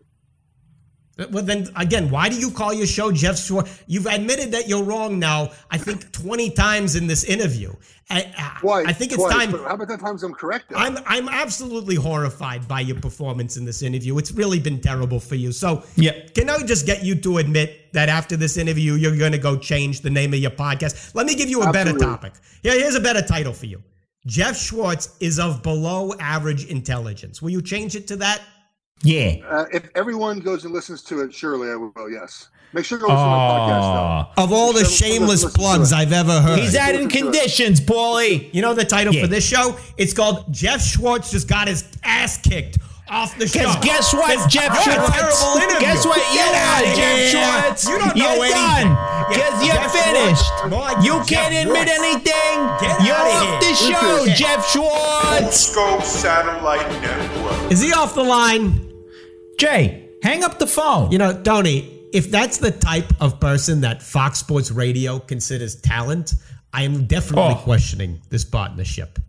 Well, 1.17 1.45
then 1.45 1.69
again, 1.77 2.09
why 2.09 2.27
do 2.27 2.35
you 2.35 2.51
call 2.51 2.73
your 2.73 2.87
show 2.87 3.09
Geoff 3.11 3.37
Schwartz? 3.37 3.83
You've 3.87 4.05
admitted 4.05 4.51
that 4.51 4.67
you're 4.67 4.83
wrong 4.83 5.17
now. 5.17 5.51
I 5.71 5.77
think 5.77 6.11
20 6.11 6.49
times 6.51 6.95
in 6.95 7.07
this 7.07 7.23
interview. 7.23 7.73
I, 8.09 8.33
I- 8.37 8.57
Twice. 8.59 8.85
I 8.87 8.93
think 8.93 9.13
it's 9.13 9.21
twice, 9.23 9.33
time. 9.33 9.51
How 9.51 9.75
about 9.75 9.87
the 9.87 9.97
times 9.97 10.23
I'm 10.23 10.33
correct? 10.33 10.69
though? 10.69 10.77
I'm 10.77 10.97
I'm 11.05 11.29
absolutely 11.29 11.95
horrified 11.95 12.67
by 12.67 12.81
your 12.81 12.99
performance 12.99 13.55
in 13.57 13.63
this 13.65 13.81
interview. 13.81 14.17
It's 14.17 14.31
really 14.31 14.59
been 14.59 14.81
terrible 14.81 15.19
for 15.19 15.35
you. 15.35 15.51
So, 15.51 15.83
yeah. 15.95 16.27
can 16.35 16.49
I 16.49 16.59
just 16.63 16.85
get 16.85 17.03
you 17.03 17.15
to 17.15 17.37
admit 17.37 17.93
that 17.93 18.09
after 18.09 18.35
this 18.35 18.57
interview, 18.57 18.93
you're 18.93 19.17
going 19.17 19.31
to 19.31 19.37
go 19.37 19.57
change 19.57 20.01
the 20.01 20.09
name 20.09 20.33
of 20.33 20.39
your 20.39 20.51
podcast? 20.51 21.15
Let 21.15 21.25
me 21.25 21.35
give 21.35 21.49
you 21.49 21.61
a 21.63 21.71
better 21.71 21.97
topic. 21.97 22.33
Here, 22.61 22.73
here's 22.73 22.95
a 22.95 22.99
better 22.99 23.21
title 23.21 23.53
for 23.53 23.67
you. 23.67 23.81
Geoff 24.27 24.57
Schwartz 24.57 25.15
is 25.19 25.39
of 25.39 25.61
below 25.63 26.13
average 26.19 26.65
intelligence. 26.65 27.41
Will 27.41 27.51
you 27.51 27.61
change 27.61 27.95
it 27.95 28.07
to 28.07 28.15
that? 28.17 28.41
Yeah. 29.05 29.35
Uh, 29.49 29.65
if 29.71 29.89
everyone 29.95 30.39
goes 30.39 30.65
and 30.65 30.73
listens 30.73 31.01
to 31.03 31.21
it, 31.21 31.33
surely 31.33 31.69
I 31.71 31.75
will. 31.75 31.93
Yes. 32.11 32.49
Make 32.73 32.83
sure 32.83 32.97
to 32.97 33.03
go 33.05 33.07
listen 33.07 33.23
to 33.23 33.29
my 33.29 33.37
podcast 33.37 34.27
Oh. 34.37 34.43
Of 34.43 34.51
all 34.51 34.73
the 34.73 34.79
Listen- 34.79 35.07
shameless 35.07 35.45
plugs. 35.45 35.93
I've 35.93 36.11
ever 36.11 36.41
heard. 36.41 36.59
He's 36.59 36.75
adding 36.75 37.05
Listen 37.05 37.09
to 37.09 37.17
it. 37.29 37.31
conditions, 37.33 37.79
Paulie. 37.79 38.49
You 38.53 38.61
know 38.61 38.73
the 38.73 38.83
title 38.83 39.13
Yeah. 39.13 39.21
for 39.21 39.27
this 39.27 39.45
show? 39.45 39.77
It's 39.97 40.11
called 40.13 40.51
Geoff 40.51 40.81
Schwartz 40.81 41.31
just 41.31 41.47
got 41.47 41.69
his 41.69 41.85
ass 42.03 42.37
kicked 42.37 42.79
off 43.07 43.37
the 43.37 43.47
show. 43.47 43.59
Because 43.59 43.75
guess 43.85 44.13
what, 44.13 44.35
'Cause 44.35 44.47
Geoff 44.47 44.63
you're 44.85 44.93
a 44.93 44.97
Schwartz? 44.97 45.39
terrible 45.39 45.57
interview. 45.61 45.79
Guess 45.79 46.05
what? 46.05 46.17
You 46.17 46.35
Get 46.39 46.53
are, 46.53 46.75
outta 46.75 46.85
Geoff 46.87 46.97
here. 46.97 47.29
Schwartz. 47.61 47.87
You 47.87 47.97
don't 47.99 48.15
know 48.17 48.23
You're 48.33 48.43
anything. 48.43 48.51
done. 48.51 48.87
Yeah, 48.91 49.25
Because 49.29 49.65
you're 49.65 49.75
Geoff 49.75 49.91
finished. 49.93 50.51
Like 50.71 50.97
you 50.97 51.11
Geoff 51.13 51.27
can't 51.29 51.55
admit 51.55 51.87
Schwartz. 51.87 52.03
anything. 52.03 52.55
Get 52.81 53.05
you're 53.05 53.15
outta 53.15 53.45
off 53.45 53.59
the 53.61 53.73
show, 53.75 54.25
Geoff 54.35 54.71
Schwartz. 54.71 55.69
Fusco 55.69 56.03
Satellite 56.03 57.01
Network. 57.01 57.71
Is 57.71 57.79
he 57.79 57.93
off 57.93 58.15
the 58.15 58.23
line? 58.23 58.81
Jay, 59.59 60.09
hang 60.23 60.43
up 60.43 60.59
the 60.59 60.67
phone. 60.67 61.11
You 61.11 61.17
know, 61.17 61.41
Tony, 61.41 61.91
if 62.13 62.29
that's 62.31 62.57
the 62.57 62.71
type 62.71 63.11
of 63.21 63.39
person 63.39 63.81
that 63.81 64.01
Fox 64.01 64.39
Sports 64.39 64.71
Radio 64.71 65.19
considers 65.19 65.75
talent, 65.75 66.33
I 66.73 66.83
am 66.83 67.05
definitely 67.05 67.53
Oh. 67.53 67.63
questioning 67.63 68.21
this 68.29 68.43
partnership. 68.45 69.19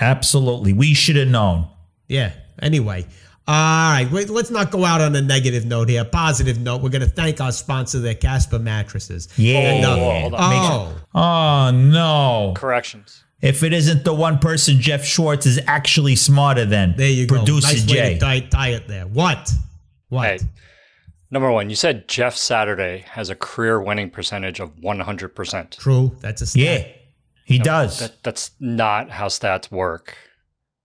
Absolutely. 0.00 0.72
We 0.72 0.94
should 0.94 1.16
have 1.16 1.28
known. 1.28 1.68
Yeah. 2.08 2.32
Anyway, 2.60 3.06
all 3.46 3.54
right. 3.92 4.08
Wait, 4.10 4.28
let's 4.30 4.50
not 4.50 4.70
go 4.70 4.84
out 4.84 5.00
on 5.00 5.14
a 5.16 5.22
negative 5.22 5.64
note 5.66 5.88
here. 5.88 6.04
Positive 6.04 6.58
note. 6.58 6.82
We're 6.82 6.88
going 6.90 7.02
to 7.02 7.08
thank 7.08 7.40
our 7.40 7.52
sponsor, 7.52 7.98
the 8.00 8.14
Casper 8.14 8.58
mattresses. 8.58 9.28
Yeah. 9.36 9.58
And, 9.58 9.84
uh, 9.84 9.96
whoa, 9.96 10.20
hold 10.20 10.34
on. 10.34 10.40
oh, 10.52 11.00
Oh, 11.14 11.70
no. 11.70 12.54
Corrections. 12.56 13.23
If 13.40 13.62
it 13.62 13.72
isn't 13.72 14.04
the 14.04 14.14
one 14.14 14.38
person 14.38 14.80
Geoff 14.80 15.04
Schwartz 15.04 15.44
is 15.44 15.60
actually 15.66 16.16
smarter 16.16 16.64
than, 16.64 16.94
there 16.96 17.10
you 17.10 17.26
Producer 17.26 17.66
go. 17.68 17.72
Nice 17.72 17.84
Jay. 17.84 18.00
way 18.00 18.14
to 18.14 18.20
tie, 18.20 18.40
tie 18.40 18.68
it 18.70 18.88
there. 18.88 19.06
What? 19.06 19.50
What? 20.08 20.26
Hey, 20.26 20.38
number 21.30 21.50
one, 21.50 21.68
you 21.68 21.76
said 21.76 22.08
Jeff 22.08 22.36
Saturday 22.36 23.04
has 23.10 23.28
a 23.28 23.34
career 23.34 23.80
winning 23.80 24.08
percentage 24.08 24.60
of 24.60 24.74
100%. 24.76 25.70
True. 25.76 26.16
That's 26.20 26.40
a 26.40 26.46
stat. 26.46 26.62
Yeah, 26.62 26.86
he 27.44 27.58
does. 27.58 27.98
That, 27.98 28.22
that's 28.22 28.52
not 28.60 29.10
how 29.10 29.26
stats 29.26 29.70
work. 29.70 30.16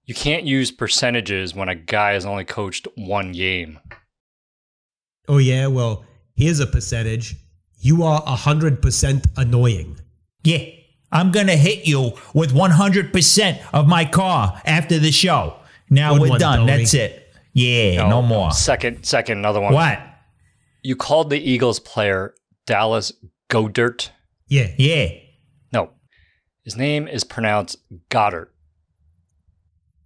You 0.06 0.16
can't 0.16 0.44
use 0.44 0.72
percentages 0.72 1.54
when 1.54 1.70
a 1.70 1.76
guy 1.76 2.14
has 2.14 2.26
only 2.26 2.44
coached 2.44 2.88
one 2.96 3.32
game. 3.32 3.80
Oh, 5.28 5.38
yeah. 5.38 5.68
Well, 5.68 6.04
here's 6.36 6.60
a 6.60 6.66
percentage. 6.66 7.36
You 7.78 8.04
are 8.04 8.22
100% 8.24 9.26
annoying. 9.38 10.00
yeah. 10.44 10.66
I'm 11.12 11.32
going 11.32 11.48
to 11.48 11.56
hit 11.56 11.88
you 11.88 12.14
with 12.34 12.54
100% 12.54 13.60
of 13.74 13.88
my 13.88 14.06
car 14.06 14.62
after 14.66 15.00
the 15.00 15.12
show. 15.12 15.56
Now 15.90 16.14
Good 16.14 16.22
we're 16.22 16.30
one, 16.30 16.40
done. 16.40 16.60
Tony. 16.60 16.78
That's 16.78 16.94
it. 16.94 17.34
Yeah, 17.54 18.08
no, 18.08 18.22
more. 18.22 18.52
Second, 18.52 19.04
second, 19.06 19.40
another 19.40 19.60
one. 19.60 19.74
What? 19.74 20.00
You 20.84 20.96
called 20.96 21.30
the 21.30 21.40
Eagles 21.40 21.80
player 21.80 22.36
Dallas 22.68 23.12
Godert. 23.50 24.12
Yeah. 24.48 24.72
Yeah. 24.78 25.10
No, 25.74 25.92
his 26.64 26.78
name 26.78 27.08
is 27.08 27.24
pronounced 27.24 27.78
Goddard. 28.10 28.52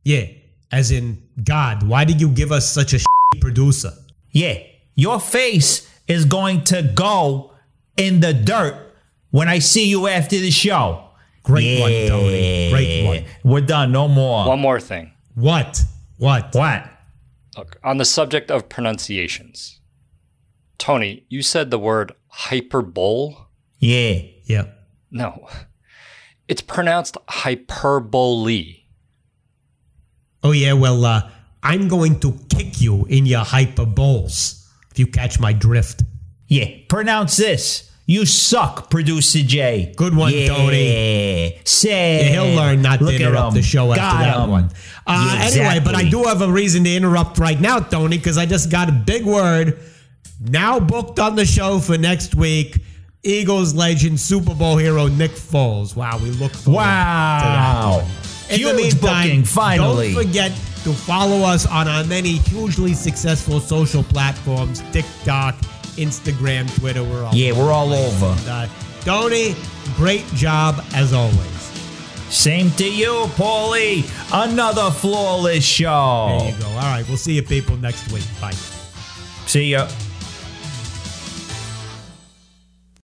Yeah. 0.04 0.26
As 0.72 0.90
in, 0.90 1.22
God, 1.44 1.84
why 1.84 2.06
did 2.06 2.20
you 2.20 2.30
give 2.30 2.52
us 2.52 2.68
such 2.68 2.94
a 2.94 3.00
producer? 3.40 3.92
Yeah. 4.32 4.58
Your 4.96 5.20
face 5.20 5.88
is 6.08 6.26
going 6.26 6.64
to 6.66 6.82
go 6.82 7.54
in 7.98 8.22
the 8.22 8.34
dirt 8.34 8.93
when 9.34 9.50
I 9.50 9.58
see 9.58 9.90
you 9.90 10.08
after 10.08 10.38
the 10.38 10.52
show. 10.52 11.10
Great 11.42 11.82
one, 11.82 11.92
Tony. 12.08 12.70
Great 12.70 13.06
one. 13.06 13.26
We're 13.44 13.66
done. 13.66 13.92
No 13.92 14.08
more. 14.08 14.48
One 14.48 14.60
more 14.60 14.80
thing. 14.80 15.12
What? 15.34 15.82
What? 16.18 16.54
What? 16.54 16.90
Look, 17.58 17.80
on 17.84 17.98
the 17.98 18.06
subject 18.06 18.52
of 18.52 18.70
pronunciations, 18.70 19.80
Tony, 20.78 21.26
you 21.30 21.42
said 21.42 21.72
the 21.72 21.80
word 21.80 22.14
hyperbole. 22.28 23.36
Yeah. 23.80 24.22
Yeah. 24.46 24.66
No, 25.10 25.50
it's 26.48 26.62
pronounced 26.62 27.18
hyperbole. 27.28 28.84
Oh, 30.44 30.52
yeah. 30.52 30.74
Well, 30.74 31.04
uh, 31.06 31.32
I'm 31.64 31.88
going 31.88 32.20
to 32.20 32.38
kick 32.50 32.82
you 32.82 33.06
in 33.06 33.26
your 33.26 33.44
hyperboles 33.44 34.64
if 34.92 35.00
you 35.00 35.08
catch 35.08 35.40
my 35.40 35.54
drift. 35.54 36.04
Yeah. 36.48 36.68
Pronounce 36.88 37.38
this. 37.38 37.90
You 38.06 38.26
suck, 38.26 38.90
producer 38.90 39.44
Jay. 39.44 39.94
Good 39.96 40.14
one, 40.16 40.34
yeah. 40.34 40.48
Tony. 40.48 41.62
Say 41.64 42.34
Yeah, 42.34 42.44
he'll 42.44 42.56
learn 42.56 42.82
not 42.82 43.00
to 43.00 43.08
interrupt 43.08 43.54
the 43.56 43.62
show 43.62 43.92
after 43.94 44.02
Got 44.02 44.20
that 44.20 44.50
one. 44.50 44.70
Uh, 45.08 45.38
Yeah, 45.40 45.46
Anyway, 45.46 45.82
but 45.86 45.96
I 45.96 46.04
do 46.10 46.24
have 46.24 46.42
a 46.42 46.52
reason 46.52 46.84
to 46.84 46.94
interrupt 46.94 47.38
right 47.38 47.60
now, 47.60 47.80
Tony, 47.80 48.18
because 48.18 48.38
I 48.38 48.46
just 48.46 48.70
got 48.70 48.90
a 48.90 48.92
big 48.92 49.26
word 49.26 49.80
now 50.42 50.80
booked 50.80 51.20
on 51.20 51.36
the 51.36 51.46
show 51.46 51.80
for 51.80 51.98
next 51.98 52.36
week. 52.36 52.78
Eagles 53.24 53.74
legend, 53.74 54.20
Super 54.20 54.54
Bowl 54.54 54.76
hero 54.76 55.08
Nick 55.08 55.32
Foles. 55.32 55.96
Wow, 55.96 56.18
we 56.18 56.30
look 56.32 56.52
forward 56.52 56.82
to 56.82 56.84
that. 56.84 57.84
Wow. 57.86 58.08
In 58.50 58.58
Huge 58.60 58.76
meantime, 58.76 59.00
booking, 59.28 59.44
finally. 59.46 60.14
don't 60.14 60.26
forget 60.26 60.52
to 60.84 60.92
follow 60.92 61.40
us 61.48 61.66
on 61.66 61.88
our 61.88 62.04
many 62.04 62.34
hugely 62.34 62.94
successful 62.94 63.62
social 63.62 64.04
platforms: 64.04 64.84
TikTok, 64.92 65.56
Instagram, 65.98 66.74
Twitter. 66.80 67.04
We're 67.04 67.24
all 67.26 67.34
Yeah, 67.36 67.52
we're 67.58 67.72
all 67.72 67.94
over. 67.94 68.26
And, 68.26 68.48
uh, 68.50 68.68
Tony, 69.02 69.56
great 69.96 70.26
job 70.34 70.84
as 70.94 71.14
always. 71.14 71.38
Same 72.30 72.72
to 72.72 72.90
you, 72.90 73.26
Paulie. 73.36 74.04
Another 74.34 74.90
flawless 74.90 75.64
show. 75.64 76.38
There 76.40 76.50
you 76.52 76.58
go. 76.60 76.68
All 76.68 76.76
right, 76.78 77.08
we'll 77.08 77.18
see 77.18 77.34
you 77.34 77.44
people 77.44 77.78
next 77.78 78.12
week. 78.12 78.24
Bye. 78.42 78.54
See 79.46 79.72
ya. 79.72 79.88